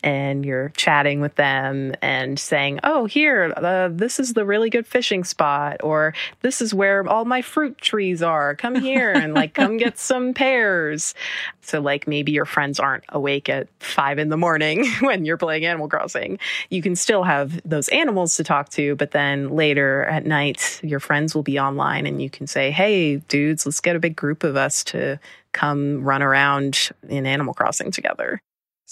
and 0.03 0.45
you're 0.45 0.69
chatting 0.69 1.21
with 1.21 1.35
them 1.35 1.93
and 2.01 2.39
saying, 2.39 2.79
Oh, 2.83 3.05
here, 3.05 3.53
uh, 3.55 3.89
this 3.91 4.19
is 4.19 4.33
the 4.33 4.45
really 4.45 4.69
good 4.69 4.87
fishing 4.87 5.23
spot, 5.23 5.77
or 5.83 6.13
this 6.41 6.61
is 6.61 6.73
where 6.73 7.07
all 7.07 7.25
my 7.25 7.41
fruit 7.41 7.77
trees 7.77 8.21
are. 8.21 8.55
Come 8.55 8.75
here 8.75 9.11
and 9.11 9.33
like 9.33 9.53
come 9.53 9.77
get 9.77 9.97
some 9.97 10.33
pears. 10.33 11.13
So, 11.61 11.79
like, 11.79 12.07
maybe 12.07 12.33
your 12.33 12.45
friends 12.45 12.79
aren't 12.79 13.05
awake 13.09 13.47
at 13.47 13.67
five 13.79 14.19
in 14.19 14.29
the 14.29 14.37
morning 14.37 14.85
when 14.99 15.23
you're 15.25 15.37
playing 15.37 15.65
Animal 15.65 15.87
Crossing. 15.87 16.39
You 16.69 16.81
can 16.81 16.95
still 16.95 17.23
have 17.23 17.61
those 17.63 17.87
animals 17.89 18.35
to 18.37 18.43
talk 18.43 18.69
to, 18.69 18.95
but 18.95 19.11
then 19.11 19.49
later 19.49 20.03
at 20.03 20.25
night, 20.25 20.81
your 20.83 20.99
friends 20.99 21.33
will 21.33 21.43
be 21.43 21.59
online 21.59 22.05
and 22.05 22.21
you 22.21 22.29
can 22.29 22.47
say, 22.47 22.71
Hey, 22.71 23.17
dudes, 23.17 23.65
let's 23.65 23.79
get 23.79 23.95
a 23.95 23.99
big 23.99 24.15
group 24.15 24.43
of 24.43 24.55
us 24.55 24.83
to 24.85 25.19
come 25.53 26.03
run 26.03 26.21
around 26.21 26.89
in 27.07 27.25
Animal 27.25 27.53
Crossing 27.53 27.91
together. 27.91 28.41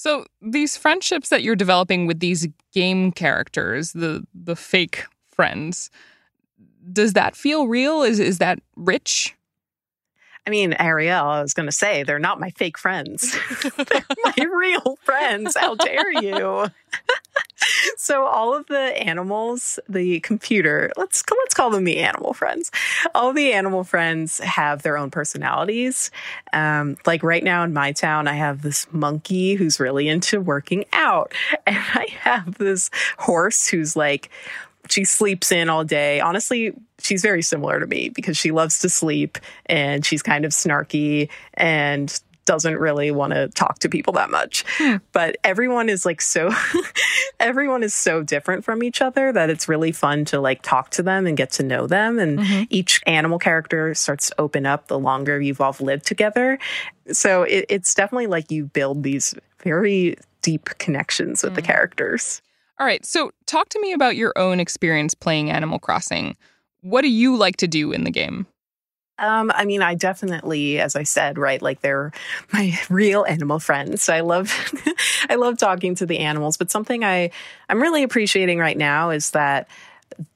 So, 0.01 0.25
these 0.41 0.77
friendships 0.77 1.29
that 1.29 1.43
you're 1.43 1.55
developing 1.55 2.08
with 2.08 2.22
these 2.22 2.48
game 2.74 3.12
characters, 3.12 3.91
the 3.91 4.25
the 4.34 4.55
fake 4.55 5.03
friends, 5.31 5.91
does 6.91 7.13
that 7.13 7.36
feel 7.36 7.67
real? 7.67 8.01
Is 8.01 8.20
is 8.20 8.39
that 8.39 8.58
rich? 8.75 9.36
I 10.45 10.50
mean, 10.50 10.74
Ariel, 10.79 11.25
I 11.25 11.41
was 11.41 11.53
going 11.53 11.67
to 11.67 11.71
say, 11.71 12.01
they're 12.03 12.17
not 12.17 12.39
my 12.39 12.50
fake 12.51 12.77
friends. 12.77 13.38
they're 13.77 14.05
my 14.25 14.45
real 14.51 14.98
friends. 15.03 15.55
How 15.55 15.75
dare 15.75 16.12
you? 16.12 16.67
so 17.98 18.25
all 18.25 18.55
of 18.55 18.65
the 18.67 18.77
animals, 18.77 19.79
the 19.88 20.19
computer, 20.21 20.91
let's 20.98 21.24
let's 21.29 21.53
call 21.53 21.69
them 21.69 21.83
the 21.83 22.00
animal 22.00 22.33
friends. 22.33 22.71
All 23.13 23.33
the 23.33 23.53
animal 23.53 23.83
friends 23.83 24.39
have 24.39 24.81
their 24.81 24.98
own 24.98 25.12
personalities. 25.12 26.10
Um, 26.53 26.98
like 27.05 27.21
right 27.21 27.43
now 27.43 27.63
in 27.63 27.74
my 27.74 27.91
town, 27.91 28.27
I 28.27 28.33
have 28.33 28.63
this 28.63 28.88
monkey 28.91 29.53
who's 29.55 29.79
really 29.79 30.07
into 30.07 30.41
working 30.41 30.86
out, 30.91 31.33
and 31.67 31.77
I 31.77 32.07
have 32.21 32.57
this 32.57 32.89
horse 33.19 33.67
who's 33.67 33.95
like 33.95 34.31
she 34.91 35.05
sleeps 35.05 35.51
in 35.51 35.69
all 35.69 35.83
day. 35.83 36.19
Honestly, 36.19 36.74
she's 37.00 37.21
very 37.21 37.41
similar 37.41 37.79
to 37.79 37.88
me 37.88 38.10
because 38.10 38.38
she 38.38 38.51
loves 38.51 38.79
to 38.79 38.89
sleep 38.89 39.38
and 39.65 40.05
she's 40.05 40.21
kind 40.21 40.45
of 40.45 40.51
snarky 40.51 41.29
and 41.53 42.22
doesn't 42.46 42.77
really 42.77 43.11
want 43.11 43.33
to 43.33 43.48
talk 43.50 43.79
to 43.79 43.87
people 43.87 44.13
that 44.13 44.29
much. 44.29 44.66
Hmm. 44.77 44.98
But 45.11 45.37
everyone 45.44 45.89
is 45.89 46.05
like 46.05 46.22
so 46.22 46.51
everyone 47.39 47.83
is 47.83 47.94
so 47.94 48.24
different 48.24 48.66
from 48.66 48.83
each 48.83 49.01
other 49.01 49.31
that 49.31 49.50
it's 49.50 49.70
really 49.70 49.92
fun 49.92 50.25
to 50.25 50.42
like 50.42 50.61
talk 50.61 50.89
to 50.92 51.03
them 51.03 51.27
and 51.27 51.37
get 51.37 51.51
to 51.51 51.63
know 51.63 51.87
them 51.87 52.20
and 52.20 52.39
mm-hmm. 52.39 52.63
each 52.70 53.00
animal 53.05 53.39
character 53.39 53.94
starts 53.94 54.29
to 54.29 54.42
open 54.42 54.66
up 54.66 54.87
the 54.87 55.00
longer 55.00 55.39
you've 55.39 55.61
all 55.61 55.75
lived 55.79 56.05
together. 56.05 56.59
So 57.11 57.44
it, 57.44 57.66
it's 57.70 57.94
definitely 57.94 58.27
like 58.27 58.51
you 58.51 58.66
build 58.66 59.03
these 59.03 59.33
very 59.63 60.18
deep 60.42 60.66
connections 60.79 61.44
with 61.44 61.53
mm. 61.53 61.57
the 61.57 61.61
characters. 61.61 62.42
All 62.81 62.87
right. 62.87 63.05
So, 63.05 63.29
talk 63.46 63.70
to 63.70 63.79
me 63.79 63.94
about 63.94 64.15
your 64.15 64.33
own 64.35 64.59
experience 64.59 65.13
playing 65.13 65.51
Animal 65.51 65.77
Crossing. 65.77 66.35
What 66.81 67.03
do 67.03 67.09
you 67.09 67.37
like 67.37 67.57
to 67.57 67.67
do 67.67 67.91
in 67.91 68.05
the 68.05 68.09
game? 68.09 68.48
Um, 69.20 69.51
I 69.53 69.65
mean, 69.65 69.83
I 69.83 69.94
definitely, 69.94 70.79
as 70.79 70.96
I 70.96 71.03
said, 71.03 71.37
right, 71.37 71.61
like 71.61 71.81
they're 71.81 72.11
my 72.51 72.75
real 72.89 73.24
animal 73.24 73.59
friends. 73.59 74.01
So 74.01 74.15
I 74.15 74.22
love, 74.22 74.51
I 75.29 75.35
love 75.35 75.59
talking 75.59 75.94
to 75.94 76.07
the 76.07 76.17
animals. 76.17 76.57
But 76.57 76.72
something 76.72 77.03
I, 77.03 77.29
I'm 77.70 77.79
really 77.79 78.01
appreciating 78.01 78.57
right 78.57 78.75
now 78.75 79.11
is 79.11 79.29
that 79.29 79.67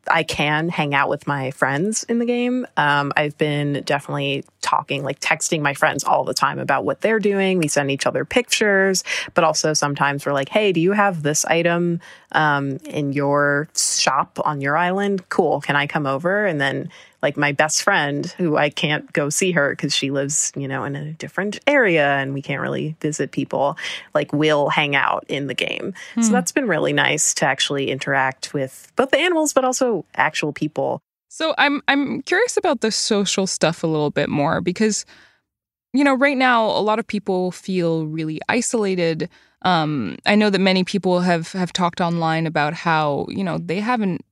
I 0.08 0.22
can 0.22 0.70
hang 0.70 0.94
out 0.94 1.10
with 1.10 1.26
my 1.26 1.50
friends 1.50 2.04
in 2.04 2.20
the 2.20 2.26
game. 2.26 2.68
Um, 2.78 3.12
I've 3.18 3.40
been 3.40 3.82
definitely 3.86 4.46
talking, 4.66 5.04
like 5.04 5.20
texting 5.20 5.62
my 5.62 5.74
friends 5.74 6.04
all 6.04 6.24
the 6.24 6.34
time 6.34 6.60
about 6.60 6.84
what 6.84 7.02
they're 7.02 7.20
doing. 7.20 7.60
We 7.60 7.68
send 7.68 7.92
each 7.92 8.08
other 8.08 8.26
pictures, 8.26 9.04
but 9.36 9.44
also 9.44 9.74
sometimes 9.74 10.26
we're 10.26 10.34
like, 10.34 10.50
hey, 10.50 10.74
do 10.74 10.82
you 10.82 10.92
have 10.92 11.22
this 11.22 11.46
item 11.46 12.02
um, 12.32 12.78
in 12.86 13.14
your 13.14 13.70
shop 13.76 14.40
on 14.44 14.62
your 14.62 14.76
island? 14.76 15.30
Cool. 15.30 15.62
Can 15.62 15.76
I 15.76 15.86
come 15.86 16.08
over? 16.08 16.46
And 16.46 16.60
then 16.60 16.90
like 17.22 17.38
my 17.38 17.52
best 17.52 17.82
friend 17.82 18.26
who 18.38 18.58
I 18.58 18.70
can't 18.70 19.12
go 19.14 19.30
see 19.30 19.52
her 19.54 19.72
because 19.72 19.96
she 19.96 20.12
lives, 20.12 20.52
you 20.56 20.68
know, 20.68 20.84
in 20.84 20.96
a 20.96 21.14
different 21.14 21.60
area 21.66 22.06
and 22.18 22.34
we 22.34 22.42
can't 22.42 22.62
really 22.62 22.96
visit 23.02 23.32
people, 23.32 23.78
like 24.14 24.32
will 24.34 24.70
hang 24.70 24.96
out 24.96 25.26
in 25.28 25.48
the 25.48 25.56
game. 25.56 25.94
So 26.16 26.28
hmm. 26.28 26.32
that's 26.32 26.52
been 26.52 26.68
really 26.68 26.94
nice 26.94 27.34
to 27.36 27.46
actually 27.46 27.90
interact 27.90 28.54
with 28.54 28.92
both 28.96 29.12
the 29.12 29.18
animals 29.18 29.54
but 29.54 29.66
also 29.66 30.06
actual 30.16 30.54
people. 30.54 31.02
So 31.36 31.54
I'm 31.58 31.82
I'm 31.90 32.22
curious 32.22 32.56
about 32.56 32.80
the 32.80 32.92
social 32.92 33.46
stuff 33.46 33.84
a 33.84 33.88
little 33.88 34.10
bit 34.10 34.30
more 34.30 34.62
because 34.62 35.04
you 35.92 36.02
know, 36.02 36.14
right 36.14 36.38
now 36.38 36.64
a 36.64 36.80
lot 36.80 36.98
of 36.98 37.06
people 37.06 37.52
feel 37.52 38.06
really 38.06 38.40
isolated. 38.48 39.30
Um, 39.64 40.16
I 40.26 40.36
know 40.36 40.50
that 40.50 40.60
many 40.60 40.86
people 40.86 41.20
have 41.20 41.52
have 41.52 41.74
talked 41.74 42.00
online 42.00 42.48
about 42.48 42.74
how 42.74 43.26
you 43.28 43.44
know 43.44 43.58
they 43.58 43.82
haven't 43.82 44.24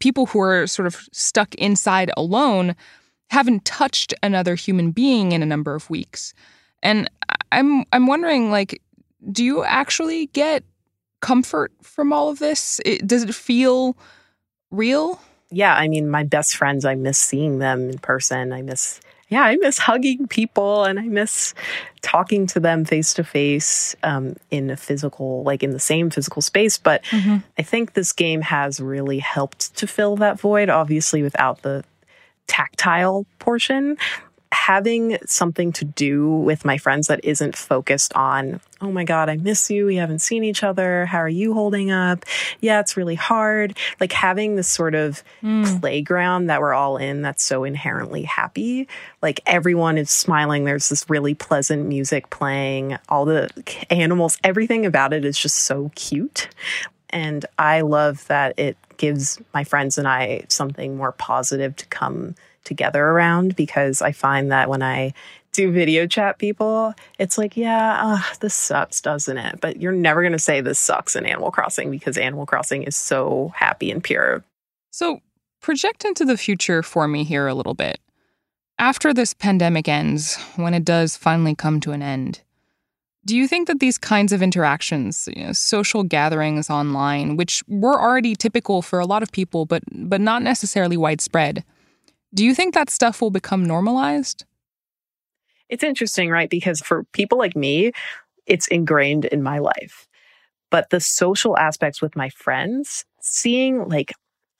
people 0.00 0.26
who 0.26 0.40
are 0.40 0.66
sort 0.66 0.88
of 0.88 0.96
stuck 1.12 1.54
inside 1.54 2.10
alone 2.16 2.74
haven't 3.28 3.64
touched 3.64 4.12
another 4.20 4.56
human 4.56 4.90
being 4.90 5.30
in 5.30 5.44
a 5.44 5.46
number 5.46 5.76
of 5.76 5.88
weeks. 5.88 6.34
And 6.82 7.08
I'm 7.52 7.84
I'm 7.92 8.08
wondering 8.08 8.50
like 8.50 8.82
do 9.30 9.44
you 9.44 9.62
actually 9.62 10.26
get 10.26 10.64
comfort 11.20 11.70
from 11.80 12.12
all 12.12 12.28
of 12.28 12.40
this? 12.40 12.80
It, 12.84 13.06
does 13.06 13.22
it 13.22 13.36
feel 13.36 13.96
real? 14.72 15.20
Yeah, 15.50 15.74
I 15.74 15.88
mean 15.88 16.08
my 16.08 16.24
best 16.24 16.56
friends 16.56 16.84
I 16.84 16.94
miss 16.94 17.18
seeing 17.18 17.58
them 17.58 17.90
in 17.90 17.98
person. 17.98 18.52
I 18.52 18.62
miss 18.62 19.00
yeah, 19.28 19.42
I 19.42 19.56
miss 19.56 19.78
hugging 19.78 20.26
people 20.26 20.84
and 20.84 20.98
I 20.98 21.04
miss 21.04 21.54
talking 22.02 22.48
to 22.48 22.58
them 22.58 22.84
face 22.84 23.14
to 23.14 23.22
face 23.22 23.94
in 24.50 24.70
a 24.70 24.76
physical, 24.76 25.44
like 25.44 25.62
in 25.62 25.70
the 25.70 25.78
same 25.78 26.10
physical 26.10 26.42
space. 26.42 26.78
But 26.78 27.04
mm-hmm. 27.04 27.36
I 27.56 27.62
think 27.62 27.92
this 27.92 28.12
game 28.12 28.40
has 28.40 28.80
really 28.80 29.20
helped 29.20 29.76
to 29.76 29.86
fill 29.86 30.16
that 30.16 30.40
void, 30.40 30.68
obviously, 30.68 31.22
without 31.22 31.62
the 31.62 31.84
tactile 32.48 33.24
portion 33.38 33.96
having 34.52 35.16
something 35.26 35.72
to 35.72 35.84
do 35.84 36.28
with 36.28 36.64
my 36.64 36.76
friends 36.76 37.06
that 37.06 37.24
isn't 37.24 37.56
focused 37.56 38.12
on, 38.14 38.60
oh 38.80 38.90
my 38.90 39.04
God, 39.04 39.28
I 39.28 39.36
miss 39.36 39.70
you. 39.70 39.86
We 39.86 39.96
haven't 39.96 40.20
seen 40.20 40.42
each 40.42 40.64
other. 40.64 41.06
How 41.06 41.18
are 41.18 41.28
you 41.28 41.54
holding 41.54 41.90
up? 41.90 42.24
Yeah, 42.60 42.80
it's 42.80 42.96
really 42.96 43.14
hard. 43.14 43.76
Like 44.00 44.12
having 44.12 44.56
this 44.56 44.68
sort 44.68 44.94
of 44.94 45.22
mm. 45.42 45.80
playground 45.80 46.46
that 46.46 46.60
we're 46.60 46.74
all 46.74 46.96
in 46.96 47.22
that's 47.22 47.44
so 47.44 47.64
inherently 47.64 48.22
happy. 48.22 48.88
Like 49.22 49.40
everyone 49.46 49.98
is 49.98 50.10
smiling. 50.10 50.64
There's 50.64 50.88
this 50.88 51.08
really 51.08 51.34
pleasant 51.34 51.86
music 51.86 52.30
playing. 52.30 52.98
All 53.08 53.24
the 53.24 53.50
animals, 53.88 54.36
everything 54.42 54.84
about 54.84 55.12
it 55.12 55.24
is 55.24 55.38
just 55.38 55.58
so 55.58 55.92
cute. 55.94 56.48
And 57.10 57.44
I 57.58 57.82
love 57.82 58.26
that 58.28 58.58
it 58.58 58.76
gives 58.96 59.40
my 59.54 59.64
friends 59.64 59.96
and 59.96 60.06
I 60.06 60.44
something 60.48 60.96
more 60.96 61.12
positive 61.12 61.74
to 61.76 61.86
come 61.86 62.34
together 62.70 63.04
around 63.04 63.56
because 63.56 64.00
I 64.00 64.12
find 64.12 64.52
that 64.52 64.70
when 64.70 64.80
I 64.80 65.12
do 65.52 65.72
video 65.72 66.06
chat 66.06 66.38
people, 66.38 66.94
it's 67.18 67.36
like, 67.36 67.56
yeah, 67.56 67.98
uh, 68.00 68.34
this 68.38 68.54
sucks, 68.54 69.00
doesn't 69.00 69.36
it? 69.36 69.60
But 69.60 69.80
you're 69.80 69.90
never 69.90 70.22
going 70.22 70.32
to 70.32 70.38
say 70.38 70.60
this 70.60 70.78
sucks 70.78 71.16
in 71.16 71.26
Animal 71.26 71.50
Crossing 71.50 71.90
because 71.90 72.16
Animal 72.16 72.46
Crossing 72.46 72.84
is 72.84 72.94
so 72.94 73.52
happy 73.56 73.90
and 73.90 74.02
pure. 74.02 74.44
So, 74.92 75.20
project 75.60 76.04
into 76.04 76.24
the 76.24 76.36
future 76.36 76.84
for 76.84 77.08
me 77.08 77.24
here 77.24 77.48
a 77.48 77.54
little 77.54 77.74
bit. 77.74 77.98
After 78.78 79.12
this 79.12 79.34
pandemic 79.34 79.88
ends, 79.88 80.36
when 80.54 80.72
it 80.72 80.84
does 80.84 81.16
finally 81.16 81.56
come 81.56 81.80
to 81.80 81.90
an 81.90 82.02
end, 82.02 82.42
do 83.26 83.36
you 83.36 83.46
think 83.46 83.66
that 83.66 83.80
these 83.80 83.98
kinds 83.98 84.32
of 84.32 84.42
interactions, 84.42 85.28
you 85.36 85.44
know, 85.44 85.52
social 85.52 86.04
gatherings 86.04 86.70
online, 86.70 87.36
which 87.36 87.62
were 87.68 88.00
already 88.00 88.34
typical 88.34 88.80
for 88.80 88.98
a 88.98 89.04
lot 89.04 89.22
of 89.22 89.30
people 89.32 89.66
but 89.66 89.82
but 89.92 90.20
not 90.20 90.42
necessarily 90.42 90.96
widespread, 90.96 91.64
do 92.34 92.44
you 92.44 92.54
think 92.54 92.74
that 92.74 92.90
stuff 92.90 93.20
will 93.20 93.30
become 93.30 93.64
normalized? 93.64 94.44
It's 95.68 95.84
interesting, 95.84 96.30
right? 96.30 96.50
Because 96.50 96.80
for 96.80 97.04
people 97.12 97.38
like 97.38 97.56
me, 97.56 97.92
it's 98.46 98.66
ingrained 98.68 99.24
in 99.26 99.42
my 99.42 99.58
life. 99.58 100.08
But 100.70 100.90
the 100.90 101.00
social 101.00 101.56
aspects 101.58 102.00
with 102.00 102.16
my 102.16 102.28
friends, 102.30 103.04
seeing 103.20 103.88
like 103.88 104.12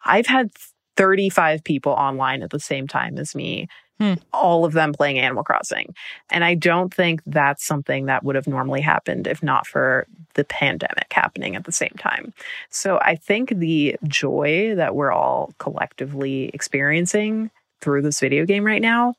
I've 0.04 0.26
had 0.26 0.50
35 0.96 1.64
people 1.64 1.92
online 1.92 2.42
at 2.42 2.50
the 2.50 2.60
same 2.60 2.86
time 2.86 3.18
as 3.18 3.34
me 3.34 3.68
Hmm. 4.00 4.14
All 4.32 4.64
of 4.64 4.72
them 4.72 4.94
playing 4.94 5.18
Animal 5.18 5.44
Crossing. 5.44 5.94
And 6.30 6.42
I 6.42 6.54
don't 6.54 6.92
think 6.92 7.20
that's 7.26 7.62
something 7.62 8.06
that 8.06 8.24
would 8.24 8.34
have 8.34 8.46
normally 8.46 8.80
happened 8.80 9.26
if 9.26 9.42
not 9.42 9.66
for 9.66 10.06
the 10.34 10.44
pandemic 10.44 11.12
happening 11.12 11.54
at 11.54 11.64
the 11.64 11.72
same 11.72 11.94
time. 11.98 12.32
So 12.70 12.98
I 13.02 13.14
think 13.14 13.50
the 13.50 13.96
joy 14.08 14.74
that 14.74 14.94
we're 14.94 15.12
all 15.12 15.52
collectively 15.58 16.50
experiencing 16.54 17.50
through 17.80 18.02
this 18.02 18.20
video 18.20 18.44
game 18.44 18.64
right 18.64 18.82
now 18.82 19.14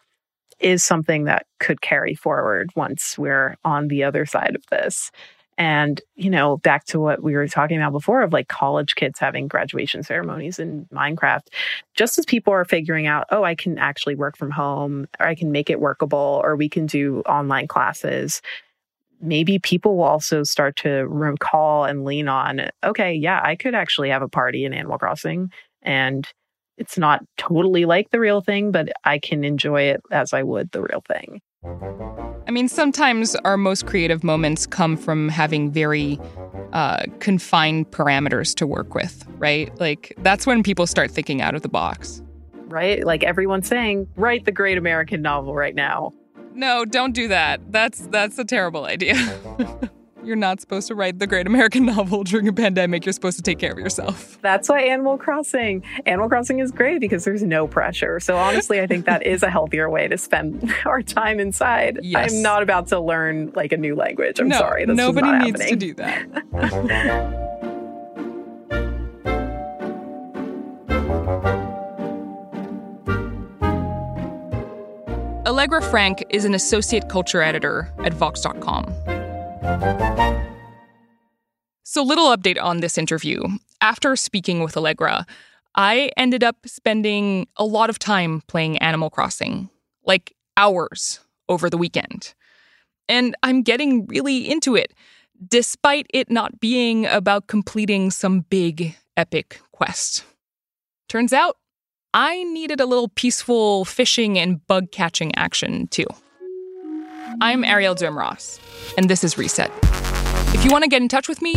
is 0.59 0.83
something 0.83 1.25
that 1.25 1.45
could 1.59 1.81
carry 1.81 2.15
forward 2.15 2.69
once 2.75 3.17
we're 3.17 3.57
on 3.63 3.87
the 3.87 4.03
other 4.03 4.25
side 4.25 4.55
of 4.55 4.63
this. 4.69 5.11
And, 5.57 6.01
you 6.15 6.29
know, 6.29 6.57
back 6.57 6.85
to 6.85 6.99
what 6.99 7.21
we 7.21 7.33
were 7.33 7.47
talking 7.47 7.77
about 7.77 7.91
before 7.91 8.21
of 8.21 8.33
like 8.33 8.47
college 8.47 8.95
kids 8.95 9.19
having 9.19 9.47
graduation 9.47 10.01
ceremonies 10.01 10.59
in 10.59 10.87
Minecraft, 10.91 11.47
just 11.93 12.17
as 12.17 12.25
people 12.25 12.53
are 12.53 12.65
figuring 12.65 13.05
out, 13.05 13.27
oh, 13.29 13.43
I 13.43 13.53
can 13.53 13.77
actually 13.77 14.15
work 14.15 14.37
from 14.37 14.49
home 14.49 15.07
or 15.19 15.27
I 15.27 15.35
can 15.35 15.51
make 15.51 15.69
it 15.69 15.79
workable 15.79 16.41
or 16.43 16.55
we 16.55 16.69
can 16.69 16.85
do 16.85 17.19
online 17.27 17.67
classes. 17.67 18.41
Maybe 19.19 19.59
people 19.59 19.97
will 19.97 20.05
also 20.05 20.41
start 20.43 20.77
to 20.77 21.05
recall 21.07 21.83
and 21.83 22.05
lean 22.05 22.27
on, 22.27 22.69
okay, 22.83 23.13
yeah, 23.13 23.39
I 23.43 23.55
could 23.55 23.75
actually 23.75 24.09
have 24.09 24.23
a 24.23 24.29
party 24.29 24.65
in 24.65 24.73
Animal 24.73 24.97
Crossing 24.97 25.51
and 25.83 26.27
it's 26.81 26.97
not 26.97 27.23
totally 27.37 27.85
like 27.85 28.09
the 28.09 28.19
real 28.19 28.41
thing, 28.41 28.71
but 28.71 28.89
I 29.05 29.19
can 29.19 29.43
enjoy 29.43 29.83
it 29.83 30.01
as 30.11 30.33
I 30.33 30.41
would 30.41 30.71
the 30.71 30.81
real 30.81 31.03
thing. 31.07 31.39
I 32.47 32.51
mean, 32.51 32.67
sometimes 32.67 33.35
our 33.35 33.55
most 33.55 33.85
creative 33.85 34.23
moments 34.23 34.65
come 34.65 34.97
from 34.97 35.29
having 35.29 35.71
very 35.71 36.19
uh, 36.73 37.03
confined 37.19 37.91
parameters 37.91 38.55
to 38.55 38.65
work 38.65 38.95
with, 38.95 39.23
right? 39.37 39.71
Like, 39.79 40.15
that's 40.17 40.47
when 40.47 40.63
people 40.63 40.87
start 40.87 41.11
thinking 41.11 41.39
out 41.39 41.53
of 41.53 41.61
the 41.61 41.69
box. 41.69 42.23
Right? 42.65 43.05
Like 43.05 43.23
everyone's 43.23 43.67
saying, 43.67 44.07
write 44.15 44.45
the 44.45 44.51
great 44.51 44.79
American 44.79 45.21
novel 45.21 45.53
right 45.53 45.75
now. 45.75 46.13
No, 46.55 46.83
don't 46.83 47.13
do 47.13 47.27
that. 47.27 47.61
That's 47.71 48.07
that's 48.07 48.39
a 48.39 48.45
terrible 48.45 48.85
idea. 48.85 49.15
You're 50.23 50.35
not 50.35 50.61
supposed 50.61 50.87
to 50.87 50.95
write 50.95 51.19
the 51.19 51.27
great 51.27 51.47
American 51.47 51.85
novel 51.87 52.23
during 52.23 52.47
a 52.47 52.53
pandemic. 52.53 53.05
You're 53.05 53.13
supposed 53.13 53.37
to 53.37 53.43
take 53.43 53.59
care 53.59 53.71
of 53.71 53.79
yourself. 53.79 54.37
That's 54.41 54.69
why 54.69 54.81
Animal 54.81 55.17
Crossing. 55.17 55.83
Animal 56.05 56.29
Crossing 56.29 56.59
is 56.59 56.71
great 56.71 56.99
because 56.99 57.25
there's 57.25 57.43
no 57.43 57.67
pressure. 57.67 58.19
So 58.19 58.37
honestly, 58.37 58.81
I 58.81 58.87
think 58.87 59.05
that 59.05 59.25
is 59.25 59.43
a 59.43 59.49
healthier 59.49 59.89
way 59.89 60.07
to 60.07 60.17
spend 60.17 60.73
our 60.85 61.01
time 61.01 61.39
inside. 61.39 61.99
Yes. 62.03 62.33
I'm 62.33 62.41
not 62.41 62.61
about 62.63 62.87
to 62.87 62.99
learn 62.99 63.51
like 63.55 63.71
a 63.71 63.77
new 63.77 63.95
language. 63.95 64.39
I'm 64.39 64.47
no, 64.47 64.57
sorry. 64.59 64.85
That's 64.85 64.97
nobody 64.97 65.31
needs 65.45 65.61
happening. 65.61 65.79
to 65.79 65.85
do 65.87 65.93
that. 65.95 67.47
Allegra 75.47 75.81
Frank 75.81 76.23
is 76.29 76.45
an 76.45 76.53
associate 76.53 77.09
culture 77.09 77.41
editor 77.41 77.91
at 78.05 78.13
Vox.com. 78.13 78.85
So, 81.83 82.03
little 82.03 82.35
update 82.35 82.61
on 82.61 82.79
this 82.79 82.97
interview. 82.97 83.41
After 83.81 84.15
speaking 84.15 84.63
with 84.63 84.77
Allegra, 84.77 85.25
I 85.75 86.11
ended 86.15 86.43
up 86.43 86.55
spending 86.65 87.47
a 87.57 87.65
lot 87.65 87.89
of 87.89 87.99
time 87.99 88.41
playing 88.47 88.77
Animal 88.77 89.09
Crossing, 89.09 89.69
like 90.05 90.33
hours 90.55 91.19
over 91.49 91.69
the 91.69 91.77
weekend. 91.77 92.33
And 93.09 93.35
I'm 93.43 93.61
getting 93.61 94.05
really 94.05 94.49
into 94.49 94.75
it, 94.75 94.93
despite 95.45 96.07
it 96.13 96.31
not 96.31 96.61
being 96.61 97.05
about 97.07 97.47
completing 97.47 98.09
some 98.09 98.45
big, 98.49 98.95
epic 99.17 99.59
quest. 99.71 100.23
Turns 101.09 101.33
out, 101.33 101.57
I 102.13 102.43
needed 102.43 102.79
a 102.79 102.85
little 102.85 103.09
peaceful 103.09 103.83
fishing 103.83 104.39
and 104.39 104.65
bug 104.65 104.91
catching 104.91 105.35
action 105.35 105.87
too. 105.87 106.07
I'm 107.39 107.63
Ariel 107.63 107.95
Ross, 107.95 108.59
and 108.97 109.09
this 109.09 109.23
is 109.23 109.37
Reset. 109.37 109.71
If 110.53 110.65
you 110.65 110.71
want 110.71 110.83
to 110.83 110.89
get 110.89 111.01
in 111.01 111.07
touch 111.07 111.29
with 111.29 111.41
me, 111.41 111.55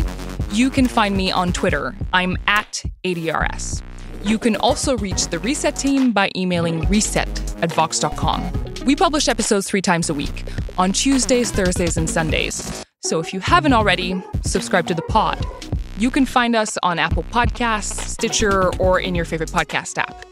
you 0.52 0.70
can 0.70 0.86
find 0.86 1.16
me 1.16 1.32
on 1.32 1.52
Twitter. 1.52 1.94
I'm 2.12 2.36
at 2.46 2.84
ADRS. 3.04 3.82
You 4.22 4.38
can 4.38 4.56
also 4.56 4.96
reach 4.96 5.28
the 5.28 5.38
Reset 5.38 5.74
team 5.74 6.12
by 6.12 6.30
emailing 6.36 6.82
reset 6.82 7.28
at 7.62 7.72
vox.com. 7.72 8.52
We 8.86 8.94
publish 8.94 9.28
episodes 9.28 9.68
three 9.68 9.82
times 9.82 10.08
a 10.08 10.14
week 10.14 10.44
on 10.78 10.92
Tuesdays, 10.92 11.50
Thursdays, 11.50 11.96
and 11.96 12.08
Sundays. 12.08 12.84
So 13.02 13.18
if 13.18 13.34
you 13.34 13.40
haven't 13.40 13.72
already, 13.72 14.22
subscribe 14.44 14.86
to 14.86 14.94
the 14.94 15.02
pod. 15.02 15.44
You 15.98 16.10
can 16.10 16.24
find 16.24 16.56
us 16.56 16.78
on 16.82 16.98
Apple 16.98 17.24
Podcasts, 17.24 18.08
Stitcher, 18.08 18.74
or 18.76 19.00
in 19.00 19.14
your 19.14 19.24
favorite 19.24 19.50
podcast 19.50 19.98
app. 19.98 20.24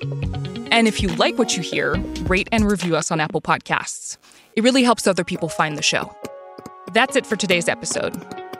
And 0.71 0.89
if 0.89 1.03
you 1.03 1.09
like 1.17 1.37
what 1.39 1.57
you 1.57 1.63
hear, 1.63 1.97
rate 2.27 2.49
and 2.51 2.65
review 2.71 2.97
us 2.97 3.11
on 3.11 3.21
Apple 3.21 3.43
Podcasts. 3.43 4.17
It 4.55 4.65
really 4.65 4.83
helps 4.83 5.07
other 5.07 5.25
people 5.25 5.49
find 5.49 5.79
the 5.79 5.83
show. 5.83 6.15
That's 6.93 7.17
it 7.17 7.27
for 7.27 7.37
today's 7.37 7.69
episode. 7.69 8.15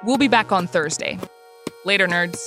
We'll 0.05 0.17
be 0.17 0.29
back 0.29 0.53
on 0.53 0.67
Thursday. 0.67 1.19
Later, 1.85 2.09
nerds. 2.09 2.39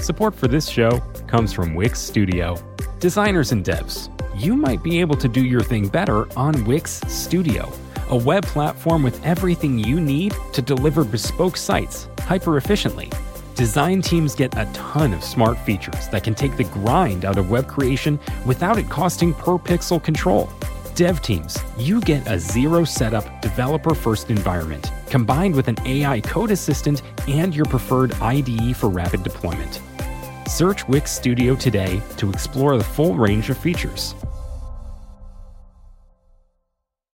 Support 0.00 0.34
for 0.34 0.48
this 0.48 0.68
show 0.68 0.98
comes 1.28 1.52
from 1.52 1.74
Wix 1.74 1.98
Studio. 2.00 2.56
Designers 2.98 3.52
and 3.52 3.64
devs, 3.64 4.10
you 4.38 4.54
might 4.54 4.82
be 4.82 5.00
able 5.00 5.16
to 5.16 5.28
do 5.28 5.44
your 5.44 5.62
thing 5.62 5.88
better 5.88 6.26
on 6.38 6.64
Wix 6.64 7.00
Studio, 7.08 7.72
a 8.08 8.16
web 8.16 8.44
platform 8.44 9.02
with 9.02 9.24
everything 9.24 9.78
you 9.78 10.00
need 10.00 10.34
to 10.52 10.60
deliver 10.60 11.04
bespoke 11.04 11.56
sites 11.56 12.08
hyper 12.20 12.56
efficiently. 12.58 13.10
Design 13.60 14.00
teams 14.00 14.34
get 14.34 14.56
a 14.56 14.64
ton 14.72 15.12
of 15.12 15.22
smart 15.22 15.58
features 15.58 16.08
that 16.08 16.24
can 16.24 16.34
take 16.34 16.56
the 16.56 16.64
grind 16.64 17.26
out 17.26 17.36
of 17.36 17.50
web 17.50 17.68
creation 17.68 18.18
without 18.46 18.78
it 18.78 18.88
costing 18.88 19.34
per 19.34 19.58
pixel 19.58 20.02
control. 20.02 20.48
Dev 20.94 21.20
teams, 21.20 21.58
you 21.76 22.00
get 22.00 22.26
a 22.26 22.38
zero 22.38 22.84
setup, 22.84 23.42
developer 23.42 23.94
first 23.94 24.30
environment 24.30 24.90
combined 25.10 25.54
with 25.54 25.68
an 25.68 25.76
AI 25.84 26.22
code 26.22 26.52
assistant 26.52 27.02
and 27.28 27.54
your 27.54 27.66
preferred 27.66 28.14
IDE 28.22 28.74
for 28.74 28.88
rapid 28.88 29.22
deployment. 29.22 29.82
Search 30.48 30.88
Wix 30.88 31.12
Studio 31.12 31.54
today 31.54 32.00
to 32.16 32.30
explore 32.30 32.78
the 32.78 32.84
full 32.84 33.14
range 33.14 33.50
of 33.50 33.58
features. 33.58 34.14